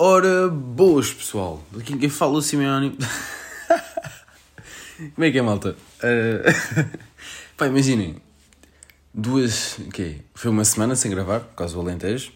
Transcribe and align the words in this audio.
Ora, 0.00 0.48
boas 0.48 1.12
pessoal, 1.12 1.60
aqui 1.76 1.98
quem 1.98 2.08
fala 2.08 2.34
o 2.34 2.40
Simeone. 2.40 2.96
Como 5.12 5.24
é 5.24 5.32
que 5.32 5.38
é, 5.38 5.42
malta? 5.42 5.74
Uh... 5.98 6.98
Pá, 7.58 7.66
imaginem, 7.66 8.22
duas. 9.12 9.76
O 9.78 9.90
quê? 9.90 10.20
Foi 10.36 10.52
uma 10.52 10.64
semana 10.64 10.94
sem 10.94 11.10
gravar, 11.10 11.40
por 11.40 11.56
causa 11.56 11.74
do 11.74 11.80
Alentejo. 11.80 12.30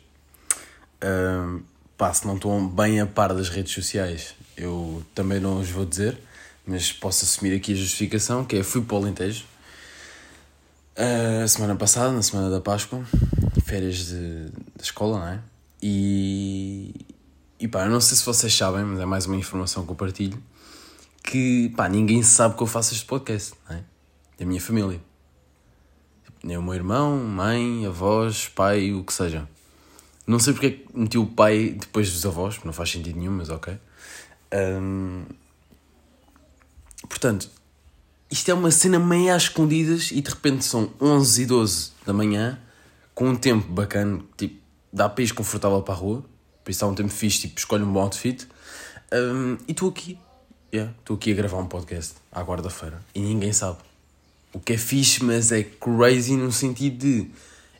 Uh... 1.04 1.62
Pá, 1.96 2.12
se 2.12 2.26
não 2.26 2.34
estão 2.34 2.66
bem 2.66 2.98
a 2.98 3.06
par 3.06 3.32
das 3.32 3.48
redes 3.48 3.72
sociais, 3.72 4.34
eu 4.56 5.00
também 5.14 5.38
não 5.38 5.60
os 5.60 5.70
vou 5.70 5.86
dizer, 5.86 6.18
mas 6.66 6.92
posso 6.92 7.24
assumir 7.24 7.54
aqui 7.54 7.74
a 7.74 7.76
justificação, 7.76 8.44
que 8.44 8.56
é 8.56 8.64
fui 8.64 8.82
para 8.82 8.96
o 8.96 8.98
Alentejo. 8.98 9.44
Uh, 10.96 11.46
semana 11.46 11.76
passada, 11.76 12.10
na 12.10 12.22
semana 12.22 12.50
da 12.50 12.60
Páscoa, 12.60 13.04
férias 13.64 14.08
de, 14.08 14.50
de 14.50 14.82
escola, 14.82 15.20
não 15.20 15.28
é? 15.28 15.38
E, 15.80 17.11
e 17.62 17.68
pá, 17.68 17.84
eu 17.84 17.90
não 17.90 18.00
sei 18.00 18.16
se 18.16 18.26
vocês 18.26 18.52
sabem, 18.52 18.84
mas 18.84 18.98
é 18.98 19.06
mais 19.06 19.24
uma 19.24 19.36
informação 19.36 19.86
que 19.86 19.92
eu 19.92 19.94
partilho, 19.94 20.42
que 21.22 21.72
pá, 21.76 21.88
ninguém 21.88 22.20
sabe 22.20 22.56
que 22.56 22.62
eu 22.64 22.66
faço 22.66 22.92
este 22.92 23.06
podcast, 23.06 23.54
não 23.70 23.76
é? 23.76 23.84
Da 24.36 24.44
minha 24.44 24.60
família. 24.60 25.00
Nem 26.42 26.56
o 26.56 26.62
meu 26.62 26.74
irmão, 26.74 27.16
mãe, 27.18 27.86
avós, 27.86 28.48
pai, 28.48 28.92
o 28.92 29.04
que 29.04 29.12
seja. 29.12 29.48
Não 30.26 30.40
sei 30.40 30.54
porque 30.54 30.66
é 30.66 30.70
que 30.70 30.86
meti 30.92 31.16
o 31.16 31.24
pai 31.24 31.76
depois 31.78 32.12
dos 32.12 32.26
avós, 32.26 32.58
não 32.64 32.72
faz 32.72 32.90
sentido 32.90 33.16
nenhum, 33.16 33.36
mas 33.36 33.48
ok. 33.48 33.78
Portanto, 37.08 37.48
isto 38.28 38.50
é 38.50 38.54
uma 38.54 38.72
cena 38.72 38.98
meio 38.98 39.32
às 39.32 39.44
escondidas 39.44 40.10
e 40.10 40.20
de 40.20 40.30
repente 40.30 40.64
são 40.64 40.90
11 41.00 41.42
e 41.42 41.46
12 41.46 41.92
da 42.04 42.12
manhã, 42.12 42.58
com 43.14 43.28
um 43.28 43.36
tempo 43.36 43.72
bacana, 43.72 44.20
tipo, 44.36 44.60
dá 44.92 45.14
ir 45.18 45.32
confortável 45.32 45.80
para 45.82 45.94
a 45.94 45.96
rua, 45.96 46.31
por 46.62 46.70
isso 46.70 46.78
está 46.78 46.86
um 46.86 46.94
tempo 46.94 47.10
fixe, 47.10 47.40
tipo, 47.40 47.58
escolhe 47.58 47.82
um 47.82 47.92
bom 47.92 48.00
outfit, 48.00 48.46
um, 49.12 49.56
e 49.66 49.72
estou 49.72 49.88
aqui, 49.88 50.18
estou 50.72 50.80
yeah, 50.80 50.94
aqui 51.10 51.32
a 51.32 51.34
gravar 51.34 51.58
um 51.58 51.66
podcast 51.66 52.14
à 52.30 52.44
quarta-feira, 52.44 53.02
e 53.14 53.20
ninguém 53.20 53.52
sabe. 53.52 53.78
O 54.52 54.60
que 54.60 54.74
é 54.74 54.78
fixe, 54.78 55.24
mas 55.24 55.50
é 55.50 55.62
crazy 55.62 56.36
no 56.36 56.52
sentido 56.52 56.98
de, 56.98 57.30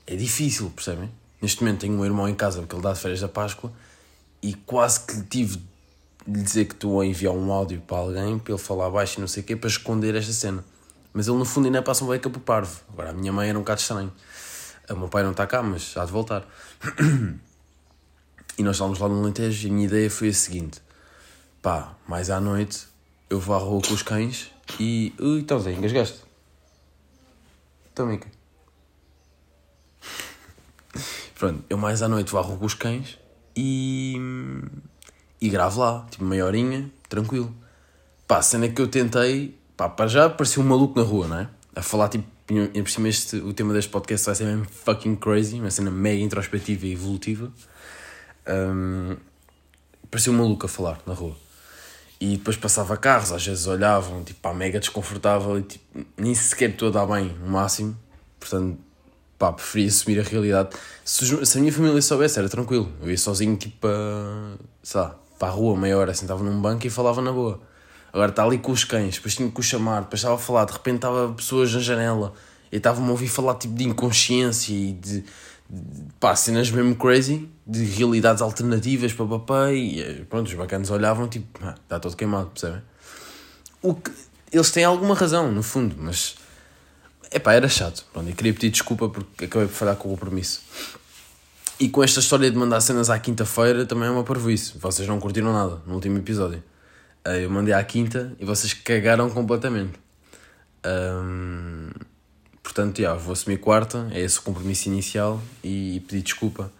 é 0.06 0.16
difícil, 0.16 0.70
percebem? 0.70 1.10
Neste 1.40 1.62
momento 1.62 1.80
tenho 1.80 1.94
um 1.94 2.04
irmão 2.04 2.28
em 2.28 2.34
casa 2.34 2.60
porque 2.60 2.74
ele 2.74 2.82
dá 2.82 2.92
de 2.92 3.00
férias 3.00 3.20
da 3.20 3.28
Páscoa, 3.28 3.72
e 4.42 4.54
quase 4.54 5.00
que 5.00 5.22
tive 5.22 5.60
lhe 6.26 6.42
dizer 6.42 6.66
que 6.66 6.74
estou 6.74 7.00
a 7.00 7.06
enviar 7.06 7.32
um 7.32 7.52
áudio 7.52 7.80
para 7.80 7.98
alguém 7.98 8.38
para 8.38 8.52
ele 8.52 8.62
falar 8.62 8.90
baixo 8.90 9.18
e 9.18 9.20
não 9.20 9.28
sei 9.28 9.42
o 9.42 9.46
quê 9.46 9.56
para 9.56 9.68
esconder 9.68 10.14
esta 10.14 10.32
cena. 10.32 10.64
Mas 11.12 11.28
ele 11.28 11.36
no 11.36 11.44
fundo 11.44 11.66
ainda 11.66 11.82
passa 11.82 12.04
um 12.04 12.08
beca 12.08 12.30
para 12.30 12.38
o 12.38 12.42
parvo. 12.42 12.80
Agora 12.92 13.10
a 13.10 13.12
minha 13.12 13.32
mãe 13.32 13.48
era 13.48 13.58
um 13.58 13.62
bocado 13.62 13.80
estranho. 13.80 14.12
O 14.88 14.96
meu 14.96 15.08
pai 15.08 15.22
não 15.22 15.32
está 15.32 15.46
cá, 15.46 15.62
mas 15.62 15.96
há 15.96 16.04
de 16.04 16.12
voltar. 16.12 16.46
e 18.58 18.62
nós 18.62 18.76
estávamos 18.76 18.98
lá 18.98 19.08
no 19.08 19.20
Alentejo 19.20 19.66
e 19.66 19.70
a 19.70 19.72
minha 19.72 19.86
ideia 19.86 20.10
foi 20.10 20.28
a 20.28 20.34
seguinte: 20.34 20.80
pá, 21.60 21.94
mais 22.06 22.30
à 22.30 22.40
noite 22.40 22.86
eu 23.28 23.40
vou 23.40 23.54
à 23.54 23.58
rua 23.58 23.80
com 23.82 23.94
os 23.94 24.02
cães 24.02 24.50
e. 24.78 25.12
Ui, 25.18 25.40
então 25.40 25.58
Zé, 25.58 25.72
engasgaste? 25.72 26.20
Então, 27.92 28.06
Mica. 28.06 28.28
Pronto, 31.38 31.64
eu 31.68 31.76
mais 31.76 32.02
à 32.02 32.08
noite 32.08 32.30
vou 32.30 32.40
à 32.40 32.42
rua 32.42 32.56
com 32.56 32.66
os 32.66 32.74
cães 32.74 33.18
e 33.56 34.16
e 35.42 35.48
gravo 35.48 35.80
lá, 35.80 36.06
tipo 36.08 36.24
meia 36.24 36.46
horinha, 36.46 36.88
tranquilo. 37.08 37.52
Pá, 38.28 38.38
a 38.38 38.42
cena 38.42 38.68
que 38.68 38.80
eu 38.80 38.86
tentei, 38.86 39.58
pá, 39.76 39.88
para 39.88 40.06
já 40.06 40.30
parecia 40.30 40.62
um 40.62 40.66
maluco 40.66 40.96
na 40.96 41.04
rua, 41.04 41.26
não 41.26 41.38
é? 41.40 41.48
A 41.74 41.82
falar, 41.82 42.08
tipo, 42.08 42.24
por 42.46 42.90
cima 42.90 43.08
este, 43.08 43.36
o 43.36 43.52
tema 43.52 43.72
deste 43.72 43.90
podcast 43.90 44.24
vai 44.24 44.36
ser 44.36 44.44
mesmo 44.44 44.66
fucking 44.66 45.16
crazy, 45.16 45.58
uma 45.58 45.70
cena 45.70 45.90
mega 45.90 46.22
introspectiva 46.22 46.86
e 46.86 46.92
evolutiva. 46.92 47.52
Um, 48.48 49.16
parecia 50.10 50.32
um 50.32 50.36
maluco 50.36 50.66
a 50.66 50.68
falar 50.68 51.00
na 51.06 51.14
rua. 51.14 51.36
E 52.20 52.36
depois 52.36 52.56
passava 52.56 52.96
carros, 52.96 53.32
às 53.32 53.44
vezes 53.44 53.66
olhavam, 53.66 54.22
tipo, 54.22 54.40
pá, 54.40 54.54
mega 54.54 54.78
desconfortável 54.78 55.58
e 55.58 55.62
tipo, 55.62 56.06
nem 56.16 56.34
sequer 56.34 56.70
estou 56.70 56.88
a 56.88 56.90
dar 56.92 57.06
bem, 57.06 57.36
o 57.44 57.50
máximo. 57.50 57.96
Portanto, 58.38 58.78
pá, 59.38 59.52
preferia 59.52 59.88
assumir 59.88 60.20
a 60.20 60.22
realidade. 60.22 60.70
Se, 61.04 61.44
se 61.44 61.58
a 61.58 61.60
minha 61.60 61.72
família 61.72 62.00
soubesse, 62.00 62.38
era 62.38 62.48
tranquilo. 62.48 62.92
Eu 63.00 63.10
ia 63.10 63.18
sozinho, 63.18 63.56
tipo, 63.56 63.76
para, 63.80 64.56
sei 64.82 65.00
lá, 65.00 65.16
para 65.38 65.48
a 65.48 65.50
rua, 65.50 65.76
meia 65.76 65.98
hora, 65.98 66.14
sentava 66.14 66.44
num 66.44 66.60
banco 66.60 66.86
e 66.86 66.90
falava 66.90 67.20
na 67.20 67.32
boa. 67.32 67.60
Agora 68.12 68.30
está 68.30 68.44
ali 68.44 68.58
com 68.58 68.70
os 68.70 68.84
cães, 68.84 69.16
depois 69.16 69.34
tinha 69.34 69.50
que 69.50 69.58
o 69.58 69.62
chamar, 69.62 70.02
depois 70.02 70.20
estava 70.20 70.34
a 70.34 70.38
falar, 70.38 70.66
de 70.66 70.72
repente 70.72 70.96
estava 70.96 71.32
pessoas 71.32 71.72
na 71.72 71.80
janela 71.80 72.34
e 72.70 72.76
estavam-me 72.76 73.08
a 73.08 73.12
ouvir 73.12 73.26
falar 73.26 73.54
tipo 73.54 73.74
de 73.74 73.84
inconsciência 73.84 74.72
e 74.72 74.92
de 74.92 75.24
pá, 76.20 76.36
cenas 76.36 76.70
mesmo 76.70 76.94
crazy, 76.94 77.48
de 77.66 77.84
realidades 77.84 78.42
alternativas 78.42 79.12
para 79.12 79.26
papai 79.26 79.76
e 79.76 80.00
eh, 80.02 80.24
pronto, 80.28 80.46
os 80.46 80.54
bacanas 80.54 80.90
olhavam 80.90 81.28
tipo, 81.28 81.58
ah, 81.62 81.74
está 81.82 81.98
todo 81.98 82.16
queimado, 82.16 82.50
percebem? 82.50 82.82
O 83.80 83.94
que, 83.94 84.10
eles 84.52 84.70
têm 84.70 84.84
alguma 84.84 85.14
razão, 85.14 85.50
no 85.50 85.62
fundo, 85.62 85.96
mas 85.98 86.36
é 87.30 87.38
pá, 87.38 87.54
era 87.54 87.68
chato. 87.68 88.04
Pronto, 88.12 88.28
e 88.28 88.32
queria 88.34 88.52
pedir 88.52 88.70
desculpa 88.70 89.08
porque 89.08 89.46
acabei 89.46 89.66
por 89.66 89.74
falhar 89.74 89.96
com 89.96 90.08
o 90.08 90.10
compromisso. 90.12 90.60
E 91.80 91.88
com 91.88 92.04
esta 92.04 92.20
história 92.20 92.50
de 92.50 92.56
mandar 92.56 92.80
cenas 92.80 93.08
à 93.10 93.18
quinta-feira 93.18 93.86
também 93.86 94.06
é 94.06 94.10
uma 94.10 94.22
parvoíce. 94.22 94.78
Vocês 94.78 95.08
não 95.08 95.18
curtiram 95.18 95.52
nada 95.52 95.80
no 95.86 95.94
último 95.94 96.18
episódio. 96.18 96.62
Eh, 97.24 97.44
eu 97.44 97.50
mandei 97.50 97.72
à 97.72 97.82
quinta 97.82 98.36
e 98.38 98.44
vocês 98.44 98.74
cagaram 98.74 99.30
completamente. 99.30 99.98
Um, 100.84 101.90
portanto, 102.62 103.00
já, 103.00 103.14
vou 103.14 103.32
assumir 103.32 103.58
quarta, 103.58 104.08
é 104.12 104.20
esse 104.20 104.38
o 104.38 104.42
compromisso 104.42 104.88
inicial 104.88 105.42
e 105.62 106.02
pedir 106.06 106.22
desculpa 106.22 106.72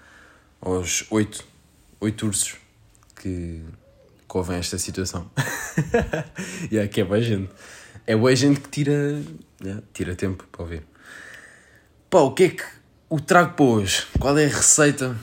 aos 0.61 1.05
oito, 1.11 1.45
oito 2.01 2.27
ursos 2.27 2.57
que, 3.17 3.63
que 4.29 4.53
esta 4.53 4.79
situação. 4.79 5.31
e 6.71 6.89
que 6.89 7.01
é 7.01 7.05
boa 7.05 7.21
gente. 7.21 7.51
É 8.07 8.17
boa 8.17 8.35
gente 8.35 8.61
que 8.61 8.69
tira, 8.69 9.23
tira 9.93 10.15
tempo 10.15 10.47
para 10.51 10.63
ouvir. 10.63 10.83
Pá, 12.09 12.21
o 12.21 12.33
que 12.33 12.45
é 12.45 12.49
que 12.51 12.65
o 13.13 13.21
trago 13.21 13.53
para 13.53 13.65
hoje. 13.67 14.07
Qual 14.19 14.39
é 14.39 14.47
a 14.47 14.49
receita 14.49 15.15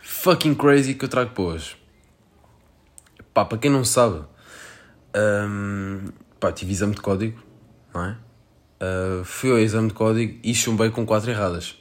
fucking 0.00 0.56
crazy 0.56 0.94
que 0.94 1.04
eu 1.04 1.08
trago 1.08 1.30
para 1.30 1.44
hoje? 1.44 1.76
Pá, 3.32 3.44
para 3.44 3.58
quem 3.58 3.70
não 3.70 3.84
sabe, 3.84 4.24
um, 5.16 6.08
pá, 6.40 6.50
tive 6.50 6.72
exame 6.72 6.96
de 6.96 7.00
código, 7.00 7.40
não 7.94 8.04
é? 8.04 8.16
Uh, 8.80 9.24
fui 9.24 9.50
ao 9.50 9.58
exame 9.58 9.88
de 9.88 9.94
código 9.94 10.38
e 10.42 10.54
chumbei 10.54 10.90
com 10.90 11.06
quatro 11.06 11.30
erradas. 11.30 11.76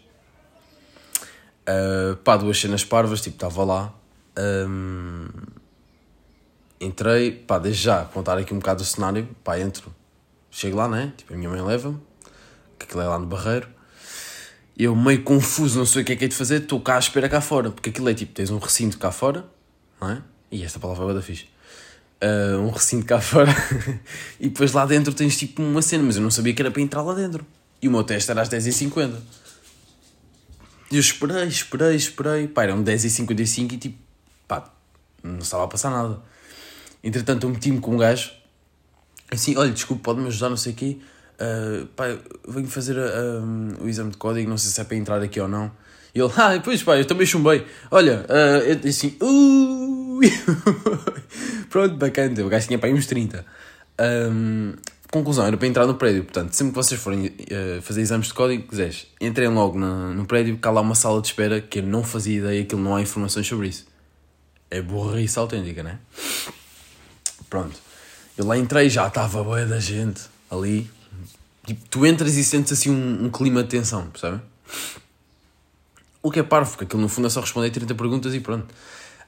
Uh, 1.68 2.16
pá, 2.18 2.38
duas 2.38 2.59
cenas 2.59 2.84
parvas, 2.84 3.22
tipo, 3.22 3.36
estava 3.36 3.64
lá. 3.64 3.94
Um, 4.38 5.28
entrei, 6.80 7.31
pá, 7.31 7.59
desde 7.59 7.84
já, 7.84 8.06
contar 8.06 8.38
aqui 8.38 8.54
um 8.54 8.59
bocado 8.59 8.81
o 8.81 8.86
cenário, 8.86 9.28
pá, 9.44 9.59
entro, 9.59 9.94
chego 10.50 10.78
lá, 10.78 10.88
né? 10.88 11.14
Tipo, 11.18 11.34
a 11.34 11.38
minha 11.38 11.50
mãe 11.50 11.62
leva-me, 11.62 12.00
que 12.78 12.86
aquilo 12.86 13.02
é 13.02 13.08
lá 13.08 13.20
no 13.20 13.25
Barreiro 13.25 13.68
eu 14.78 14.96
meio 14.96 15.24
confuso, 15.24 15.78
não 15.78 15.86
sei 15.86 16.02
o 16.02 16.06
que 16.06 16.14
é 16.14 16.16
que 16.16 16.25
é 16.25 16.28
de 16.28 16.36
fazer, 16.36 16.62
estou 16.62 16.80
cá 16.81 16.96
à 16.96 17.00
espera 17.00 17.30
cá 17.30 17.42
fora, 17.42 17.70
porque 17.70 17.90
aquilo 17.90 18.10
é 18.10 18.14
tipo, 18.14 18.34
tens 18.34 18.50
um 18.50 18.58
recinto 18.58 18.98
cá 18.98 19.12
fora, 19.12 19.46
não 20.02 20.10
é? 20.10 20.22
E 20.52 20.64
esta 20.64 20.80
palavra 20.80 21.12
é 21.12 21.14
da 21.14 21.22
fixe. 21.22 21.48
Uh, 22.23 22.59
um 22.59 22.69
recinto 22.69 23.06
cá 23.06 23.19
fora 23.22 23.53
e 24.39 24.47
depois 24.47 24.72
lá 24.72 24.85
dentro 24.85 25.13
tens 25.13 25.38
tipo 25.38 25.61
uma 25.61 25.81
cena, 25.81 26.03
mas 26.03 26.16
eu 26.16 26.22
não 26.22 26.31
sabia 26.31 26.53
que 26.53 26.61
era 26.61 26.72
para 26.72 26.81
entrar 26.81 27.01
lá 27.01 27.13
dentro. 27.13 27.45
E 27.81 27.88
o 27.88 27.91
meu 27.91 28.03
teste 28.03 28.31
era 28.31 28.41
às 28.41 28.47
10h50. 28.47 29.17
E 30.89 30.95
eu 30.95 31.01
esperei, 31.01 31.47
esperei, 31.47 31.95
esperei. 31.95 32.47
Pá, 32.47 32.63
eram 32.63 32.81
10h55 32.81 33.73
e 33.73 33.78
tipo, 33.78 33.97
pá, 34.47 34.72
não 35.22 35.39
estava 35.39 35.66
a 35.66 35.67
passar 35.67 35.89
nada. 35.89 36.22
Entretanto, 37.03 37.45
eu 37.45 37.50
meti-me 37.50 37.81
com 37.81 37.95
um 37.95 37.97
gajo 37.97 38.31
assim: 39.33 39.57
olha, 39.57 39.72
desculpe, 39.72 40.03
pode-me 40.03 40.28
ajudar, 40.28 40.50
não 40.50 40.57
sei 40.57 40.73
o 40.73 40.75
quê. 40.75 40.97
Uh, 41.33 41.85
pai, 41.88 42.19
venho 42.47 42.67
fazer 42.67 42.95
uh, 42.97 43.83
o 43.83 43.89
exame 43.89 44.12
de 44.12 44.17
código, 44.17 44.50
não 44.50 44.57
sei 44.57 44.72
se 44.72 44.79
é 44.79 44.83
para 44.83 44.95
entrar 44.95 45.22
aqui 45.22 45.39
ou 45.39 45.47
não. 45.47 45.72
E 46.16 46.19
ele, 46.22 46.31
ah, 46.38 46.59
pois 46.63 46.83
pai, 46.83 47.01
eu 47.01 47.06
também 47.06 47.25
chumbei. 47.25 47.66
Olha, 47.89 48.25
uh, 48.29 48.63
eu, 48.63 48.89
assim, 48.89 49.17
uh, 49.19 49.62
pronto, 51.70 51.96
bacana, 51.96 52.44
o 52.44 52.50
gajo 52.50 52.68
tinha 52.68 52.80
para 52.80 52.90
aí 52.90 52.94
uns 52.94 53.06
30. 53.06 53.46
Um, 54.00 54.74
conclusão, 55.12 55.46
era 55.46 55.56
para 55.56 55.68
entrar 55.68 55.86
no 55.86 55.96
prédio, 55.96 56.24
portanto, 56.24 56.54
sempre 56.54 56.72
que 56.72 56.75
vocês 56.75 57.00
forem 57.00 57.28
uh, 57.28 57.81
fazer 57.81 58.02
exames 58.02 58.28
de 58.28 58.34
código, 58.34 58.68
quiseres, 58.68 59.08
entrem 59.22 59.50
logo 59.50 59.78
no, 59.78 60.25
prédio, 60.25 60.58
cá 60.58 60.72
lá 60.72 60.81
uma 60.81 60.96
sala 60.96 61.22
de 61.22 61.28
espera 61.28 61.62
que 61.62 61.80
eu 61.80 61.84
não 61.84 62.04
fazia 62.04 62.40
ideia 62.40 62.66
que 62.66 62.75
não 62.75 62.96
há 62.96 63.02
informações 63.02 63.48
sobre 63.48 63.68
isso. 63.68 63.86
É 64.72 64.81
burrice 64.81 65.38
autêntica, 65.38 65.84
né? 65.84 66.00
Pronto. 67.50 67.80
Eu 68.36 68.46
lá 68.46 68.58
entrei, 68.58 68.90
já 68.90 69.08
estava 69.08 69.44
boa 69.44 69.64
da 69.66 69.80
gente 69.80 70.24
ali, 70.50 70.90
Tipo, 71.66 71.81
tu 71.90 72.06
entras 72.06 72.36
e 72.36 72.44
sentes 72.44 72.74
assim 72.74 72.90
um, 72.90 73.25
um 73.25 73.30
clima 73.30 73.64
de 73.64 73.70
tensão, 73.70 74.08
percebem? 74.08 74.42
O 76.22 76.30
que 76.30 76.40
é 76.40 76.44
parvo, 76.44 76.72
porque 76.72 76.84
aquilo 76.84 77.02
no 77.02 77.10
fundo 77.10 77.28
é 77.28 77.30
só 77.30 77.40
responder 77.40 77.70
30 77.70 77.96
perguntas 77.96 78.34
e 78.34 78.40
pronto. 78.40 78.68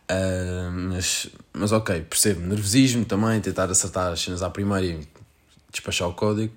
Uh, 0.10 0.72
mas, 0.72 1.28
mas 1.54 1.72
ok, 1.72 2.02
percebo. 2.02 2.42
Nervosismo 2.42 3.06
também, 3.06 3.42
tentar 3.42 3.70
acertar 3.70 4.12
as 4.12 4.22
cenas 4.22 4.44
à 4.44 4.50
primeira 4.50 4.86
e 4.86 5.08
despachar 5.72 6.08
o 6.08 6.14
código. 6.14 6.54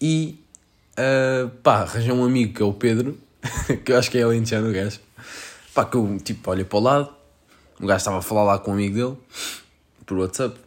E 0.00 0.38
uh, 0.98 1.48
pá, 1.62 1.82
arranjei 1.82 2.12
um 2.12 2.24
amigo 2.24 2.54
que 2.54 2.62
é 2.62 2.64
o 2.64 2.72
Pedro, 2.72 3.18
que 3.84 3.92
eu 3.92 3.98
acho 3.98 4.10
que 4.10 4.18
é 4.18 4.22
alentejano 4.22 4.70
o 4.70 4.72
gajo. 4.72 5.00
Pá, 5.74 5.84
que 5.84 5.96
eu 5.96 6.18
tipo 6.22 6.50
olho 6.50 6.64
para 6.64 6.78
o 6.78 6.80
lado, 6.82 7.10
O 7.80 7.86
gajo 7.86 7.98
estava 7.98 8.18
a 8.18 8.22
falar 8.22 8.44
lá 8.44 8.58
com 8.58 8.70
um 8.70 8.74
amigo 8.74 8.94
dele, 8.94 9.16
por 10.06 10.18
WhatsApp. 10.18 10.58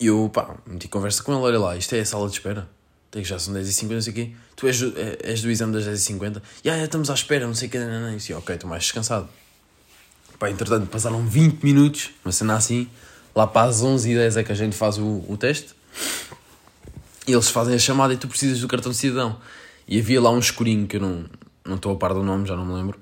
E 0.00 0.06
eu, 0.06 0.30
pá, 0.32 0.56
meti 0.66 0.88
conversa 0.88 1.22
com 1.22 1.32
ele, 1.32 1.42
olha 1.42 1.58
lá, 1.58 1.76
isto 1.76 1.94
é 1.94 2.00
a 2.00 2.04
sala 2.04 2.28
de 2.28 2.34
espera. 2.34 2.68
Tem 3.10 3.22
que 3.22 3.28
já 3.28 3.38
são 3.38 3.54
10h50, 3.54 3.90
não 3.90 4.00
sei 4.02 4.12
o 4.12 4.14
quê. 4.16 4.32
Tu 4.56 4.66
és 4.66 4.80
do, 4.80 4.98
é- 4.98 5.18
és 5.22 5.40
do 5.40 5.50
exame 5.50 5.72
das 5.72 5.84
10h50. 5.84 6.42
E 6.64 6.68
ah, 6.70 6.84
estamos 6.84 7.08
à 7.10 7.14
espera, 7.14 7.46
não 7.46 7.54
sei 7.54 7.68
o 7.68 7.70
quê. 7.70 7.78
Não, 7.78 7.86
não, 7.88 8.10
não. 8.10 8.18
E 8.18 8.32
ok, 8.34 8.54
estou 8.54 8.68
mais 8.68 8.82
descansado. 8.82 9.28
Pá, 10.44 10.50
entretanto, 10.50 10.86
passaram 10.90 11.26
20 11.26 11.62
minutos, 11.62 12.10
uma 12.22 12.30
cena 12.30 12.54
assim. 12.54 12.86
Lá 13.34 13.46
para 13.46 13.66
as 13.66 13.82
11h10 13.82 14.36
é 14.36 14.44
que 14.44 14.52
a 14.52 14.54
gente 14.54 14.76
faz 14.76 14.98
o, 14.98 15.24
o 15.26 15.38
teste. 15.38 15.74
E 17.26 17.32
eles 17.32 17.48
fazem 17.48 17.74
a 17.74 17.78
chamada 17.78 18.12
e 18.12 18.18
tu 18.18 18.28
precisas 18.28 18.60
do 18.60 18.68
cartão 18.68 18.92
de 18.92 18.98
cidadão. 18.98 19.38
E 19.88 19.98
havia 19.98 20.20
lá 20.20 20.30
um 20.30 20.38
escurinho 20.38 20.86
que 20.86 20.98
eu 20.98 21.00
não 21.00 21.24
não 21.64 21.76
estou 21.76 21.94
a 21.94 21.96
par 21.96 22.12
do 22.12 22.22
nome, 22.22 22.46
já 22.46 22.54
não 22.54 22.66
me 22.66 22.74
lembro. 22.74 23.00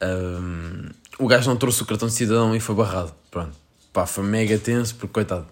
Ahm, 0.00 0.90
o 1.20 1.28
gajo 1.28 1.48
não 1.48 1.56
trouxe 1.56 1.80
o 1.84 1.86
cartão 1.86 2.08
de 2.08 2.14
cidadão 2.14 2.52
e 2.52 2.58
foi 2.58 2.74
barrado. 2.74 3.14
Pronto. 3.30 3.52
Pá, 3.92 4.04
foi 4.04 4.24
mega 4.24 4.58
tenso, 4.58 4.96
porque 4.96 5.12
coitado. 5.12 5.46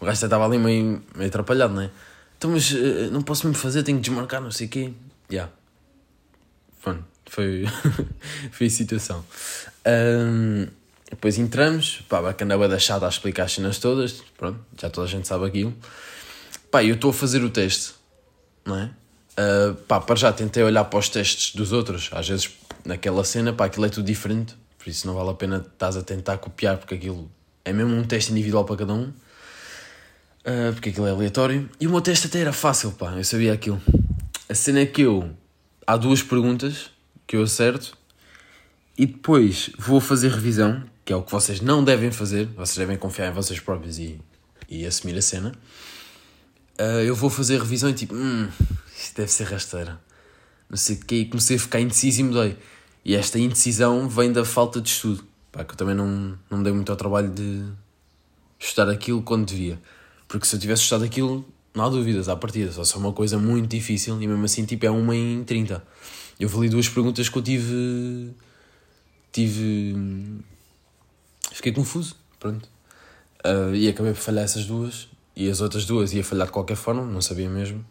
O 0.00 0.06
gajo 0.06 0.24
estava 0.24 0.46
ali 0.46 0.56
meio, 0.56 1.02
meio 1.14 1.28
atrapalhado, 1.28 1.74
não 1.74 1.82
é? 1.82 1.90
Então, 2.38 2.52
mas 2.52 2.72
eh, 2.72 3.10
não 3.12 3.20
posso 3.20 3.46
mesmo 3.46 3.60
fazer, 3.60 3.82
tenho 3.82 3.98
que 3.98 4.04
desmarcar, 4.04 4.40
não 4.40 4.50
sei 4.50 4.66
o 4.66 4.70
quê. 4.70 4.92
Já. 5.28 5.50
Yeah. 6.86 7.02
Foi, 7.30 7.64
foi 8.50 8.66
a 8.66 8.70
situação. 8.70 9.24
Ahm, 9.84 10.66
depois 11.08 11.38
entramos, 11.38 12.02
pá, 12.08 12.20
bacana 12.20 12.68
da 12.68 12.78
chata 12.78 13.06
a 13.06 13.08
explicar 13.08 13.44
as 13.44 13.52
cenas 13.52 13.78
todas, 13.78 14.22
pronto, 14.36 14.58
já 14.76 14.90
toda 14.90 15.06
a 15.06 15.10
gente 15.10 15.26
sabe 15.26 15.46
aquilo. 15.46 15.74
Pá, 16.70 16.84
eu 16.84 16.96
estou 16.96 17.10
a 17.10 17.14
fazer 17.14 17.42
o 17.42 17.50
teste, 17.50 17.94
não 18.64 18.76
é? 18.76 18.90
Uh, 19.38 19.74
pá, 19.86 20.00
para 20.00 20.16
já 20.16 20.32
tentei 20.32 20.62
olhar 20.62 20.84
para 20.84 20.98
os 20.98 21.08
testes 21.08 21.54
dos 21.54 21.72
outros, 21.72 22.10
às 22.12 22.28
vezes 22.28 22.50
naquela 22.84 23.24
cena, 23.24 23.52
pá, 23.52 23.66
aquilo 23.66 23.86
é 23.86 23.88
tudo 23.88 24.04
diferente, 24.04 24.56
por 24.76 24.88
isso 24.88 25.06
não 25.06 25.14
vale 25.14 25.30
a 25.30 25.34
pena 25.34 25.64
estás 25.72 25.96
a 25.96 26.02
tentar 26.02 26.38
copiar, 26.38 26.78
porque 26.78 26.94
aquilo 26.96 27.30
é 27.64 27.72
mesmo 27.72 27.94
um 27.94 28.02
teste 28.02 28.32
individual 28.32 28.64
para 28.64 28.76
cada 28.76 28.92
um, 28.92 29.04
uh, 29.04 30.72
porque 30.72 30.90
aquilo 30.90 31.06
é 31.06 31.10
aleatório. 31.10 31.70
E 31.80 31.86
o 31.86 31.90
meu 31.90 32.00
teste 32.00 32.26
até 32.26 32.40
era 32.40 32.52
fácil, 32.52 32.90
pá, 32.92 33.12
eu 33.12 33.24
sabia 33.24 33.52
aquilo. 33.52 33.80
A 34.48 34.54
cena 34.54 34.80
é 34.80 34.86
que 34.86 35.02
eu, 35.02 35.30
há 35.86 35.96
duas 35.96 36.22
perguntas 36.22 36.90
que 37.30 37.36
eu 37.36 37.44
acerto, 37.44 37.96
e 38.98 39.06
depois 39.06 39.70
vou 39.78 40.00
fazer 40.00 40.32
revisão, 40.32 40.82
que 41.04 41.12
é 41.12 41.16
o 41.16 41.22
que 41.22 41.30
vocês 41.30 41.60
não 41.60 41.84
devem 41.84 42.10
fazer, 42.10 42.46
vocês 42.56 42.76
devem 42.76 42.98
confiar 42.98 43.30
em 43.30 43.32
vocês 43.32 43.60
próprios 43.60 44.00
e, 44.00 44.20
e 44.68 44.84
assumir 44.84 45.16
a 45.16 45.22
cena. 45.22 45.52
Uh, 46.76 47.02
eu 47.06 47.14
vou 47.14 47.30
fazer 47.30 47.60
revisão 47.60 47.88
e 47.88 47.94
tipo, 47.94 48.16
hum, 48.16 48.48
isto 48.96 49.16
deve 49.16 49.30
ser 49.30 49.44
rasteira. 49.44 50.00
Não 50.68 50.76
sei 50.76 50.96
o 50.96 51.06
que, 51.06 51.14
e 51.14 51.24
comecei 51.26 51.54
a 51.54 51.60
ficar 51.60 51.78
indeciso 51.78 52.20
e 52.20 52.24
mudei. 52.24 52.56
E 53.04 53.14
esta 53.14 53.38
indecisão 53.38 54.08
vem 54.08 54.32
da 54.32 54.44
falta 54.44 54.80
de 54.80 54.88
estudo. 54.88 55.24
Pá, 55.52 55.62
que 55.62 55.74
eu 55.74 55.76
também 55.76 55.94
não, 55.94 56.36
não 56.50 56.60
dei 56.64 56.72
muito 56.72 56.90
ao 56.90 56.96
trabalho 56.96 57.30
de 57.30 57.64
estudar 58.58 58.90
aquilo 58.90 59.22
quando 59.22 59.46
devia. 59.46 59.80
Porque 60.26 60.48
se 60.48 60.56
eu 60.56 60.58
tivesse 60.58 60.82
estudado 60.82 61.04
aquilo, 61.04 61.48
não 61.76 61.84
há 61.84 61.88
dúvidas, 61.88 62.28
à 62.28 62.34
partida. 62.34 62.72
Só 62.72 62.96
é 62.96 63.00
uma 63.00 63.12
coisa 63.12 63.38
muito 63.38 63.68
difícil 63.68 64.20
e 64.20 64.26
mesmo 64.26 64.44
assim, 64.44 64.64
tipo, 64.64 64.84
é 64.84 64.90
uma 64.90 65.14
em 65.14 65.44
30. 65.44 65.80
Eu 66.40 66.48
vali 66.48 66.70
duas 66.70 66.88
perguntas 66.88 67.28
que 67.28 67.36
eu 67.36 67.42
tive. 67.42 68.34
Tive. 69.30 69.94
Fiquei 71.52 71.70
confuso, 71.70 72.16
pronto. 72.38 72.66
Uh, 73.44 73.74
e 73.74 73.86
acabei 73.88 74.14
por 74.14 74.20
falhar 74.20 74.44
essas 74.44 74.64
duas. 74.64 75.06
E 75.36 75.50
as 75.50 75.60
outras 75.60 75.84
duas 75.84 76.14
ia 76.14 76.24
falhar 76.24 76.46
de 76.46 76.52
qualquer 76.52 76.76
forma, 76.76 77.04
não 77.04 77.20
sabia 77.20 77.48
mesmo. 77.48 77.84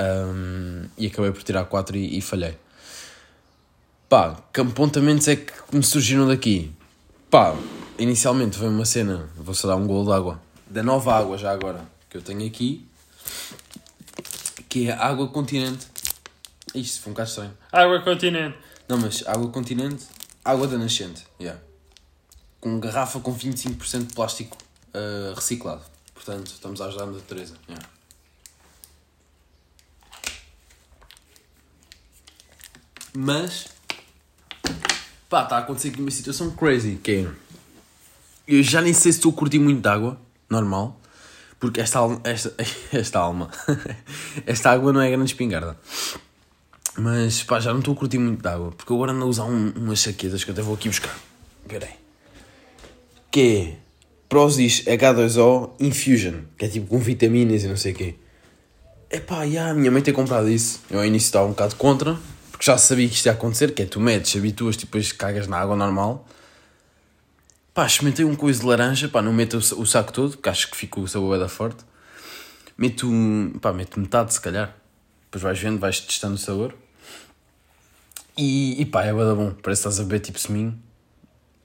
Um, 0.00 0.88
e 0.96 1.06
acabei 1.06 1.30
por 1.30 1.42
tirar 1.42 1.66
4 1.66 1.96
e, 1.98 2.18
e, 2.18 2.20
falhei. 2.22 2.56
Pá, 4.08 4.36
que 4.52 4.60
apontamentos 4.60 5.28
é 5.28 5.36
que 5.36 5.52
me 5.72 5.82
surgiram 5.82 6.26
daqui? 6.26 6.72
Pá, 7.30 7.54
inicialmente 7.98 8.58
veio 8.58 8.70
uma 8.70 8.84
cena, 8.84 9.28
vou 9.36 9.54
só 9.54 9.68
dar 9.68 9.76
um 9.76 9.86
golo 9.86 10.04
de 10.04 10.12
água, 10.12 10.40
da 10.68 10.82
nova 10.82 11.14
água 11.14 11.36
já 11.36 11.50
agora, 11.50 11.84
que 12.08 12.16
eu 12.16 12.22
tenho 12.22 12.46
aqui, 12.46 12.86
que 14.68 14.88
é 14.88 14.92
água 14.92 15.28
continente. 15.28 15.86
Isto 16.74 17.02
foi 17.02 17.10
um 17.10 17.14
bocado 17.14 17.28
estranho. 17.28 17.58
Água 17.72 18.00
continente. 18.02 18.58
Não, 18.88 18.98
mas 18.98 19.26
água 19.26 19.48
continente, 19.50 20.04
água 20.44 20.68
da 20.68 20.78
nascente, 20.78 21.26
yeah. 21.40 21.60
Com 22.60 22.78
garrafa 22.78 23.18
com 23.20 23.34
25% 23.34 24.06
de 24.06 24.14
plástico 24.14 24.56
uh, 24.94 25.34
reciclado. 25.34 25.82
Portanto, 26.14 26.46
estamos 26.46 26.80
a 26.80 26.86
ajudar 26.86 27.04
a 27.04 27.06
natureza. 27.06 27.54
Yeah. 27.68 27.88
Mas, 33.18 33.68
pá, 35.28 35.42
está 35.44 35.56
a 35.56 35.60
acontecer 35.60 35.88
aqui 35.88 36.00
uma 36.00 36.10
situação 36.10 36.50
crazy, 36.50 36.96
que 36.96 37.12
é... 37.12 37.30
Eu 38.46 38.62
já 38.62 38.80
nem 38.80 38.92
sei 38.92 39.10
se 39.10 39.18
estou 39.18 39.32
a 39.32 39.34
curtir 39.34 39.58
muito 39.58 39.80
de 39.80 39.88
água, 39.88 40.20
normal, 40.48 41.00
porque 41.58 41.80
esta 41.80 41.98
alma, 41.98 42.20
esta, 42.24 42.54
esta 42.92 43.18
alma, 43.18 43.50
esta 44.46 44.70
água 44.70 44.92
não 44.92 45.00
é 45.00 45.10
grande 45.10 45.32
espingarda. 45.32 45.76
Mas, 46.98 47.42
pá, 47.42 47.60
já 47.60 47.72
não 47.72 47.80
estou 47.80 47.94
a 47.94 47.96
curtir 47.96 48.18
muito 48.18 48.40
de 48.40 48.48
água, 48.48 48.72
porque 48.72 48.92
agora 48.92 49.12
ando 49.12 49.24
a 49.24 49.28
usar 49.28 49.44
um, 49.44 49.70
umas 49.76 50.00
saquetas 50.00 50.42
que 50.42 50.50
eu 50.50 50.54
até 50.54 50.62
vou 50.62 50.74
aqui 50.74 50.88
buscar. 50.88 51.14
Espera 51.62 51.86
aí. 51.86 51.94
Que 53.30 53.40
é 53.40 53.76
Prozis 54.28 54.82
H2O 54.84 55.72
Infusion, 55.78 56.42
que 56.56 56.64
é 56.64 56.68
tipo 56.68 56.86
com 56.86 56.98
vitaminas 56.98 57.64
e 57.64 57.68
não 57.68 57.76
sei 57.76 57.92
o 57.92 57.94
quê. 57.94 58.14
Epá, 59.10 59.44
yeah, 59.44 59.70
a 59.70 59.74
minha 59.74 59.90
mãe 59.90 60.02
tem 60.02 60.14
comprado 60.14 60.48
isso. 60.48 60.80
Eu 60.90 60.98
ao 60.98 61.04
início 61.04 61.26
estava 61.26 61.46
um 61.46 61.50
bocado 61.50 61.76
contra, 61.76 62.18
porque 62.50 62.64
já 62.64 62.78
sabia 62.78 63.06
que 63.08 63.14
isto 63.14 63.26
ia 63.26 63.32
acontecer, 63.32 63.72
que 63.72 63.82
é 63.82 63.86
tu 63.86 64.00
metes, 64.00 64.34
habituas, 64.34 64.76
depois 64.76 65.12
cagas 65.12 65.46
na 65.46 65.58
água 65.58 65.76
normal. 65.76 66.26
Pá, 67.74 67.86
experimentei 67.86 68.24
um 68.24 68.34
coisa 68.34 68.60
de 68.60 68.66
laranja, 68.66 69.06
pá, 69.06 69.20
não 69.20 69.34
meto 69.34 69.58
o 69.58 69.86
saco 69.86 70.12
todo, 70.12 70.30
porque 70.32 70.48
acho 70.48 70.70
que 70.70 70.76
fica 70.76 70.98
o 70.98 71.06
sabor 71.06 71.38
da 71.38 71.48
forte. 71.48 71.84
Meto, 72.76 73.06
pá, 73.60 73.72
meto 73.72 74.00
metade 74.00 74.32
se 74.32 74.40
calhar. 74.40 74.74
Depois 75.26 75.42
vais 75.42 75.58
vendo, 75.58 75.78
vais 75.78 76.00
testando 76.00 76.36
o 76.36 76.38
sabor. 76.38 76.74
E, 78.36 78.80
e 78.80 78.84
pá, 78.84 79.04
é 79.04 79.12
da 79.12 79.34
bom, 79.34 79.52
parece 79.62 79.82
que 79.82 79.88
estás 79.88 80.00
a 80.00 80.02
beber 80.02 80.20
tipo 80.20 80.38
seminho. 80.38 80.78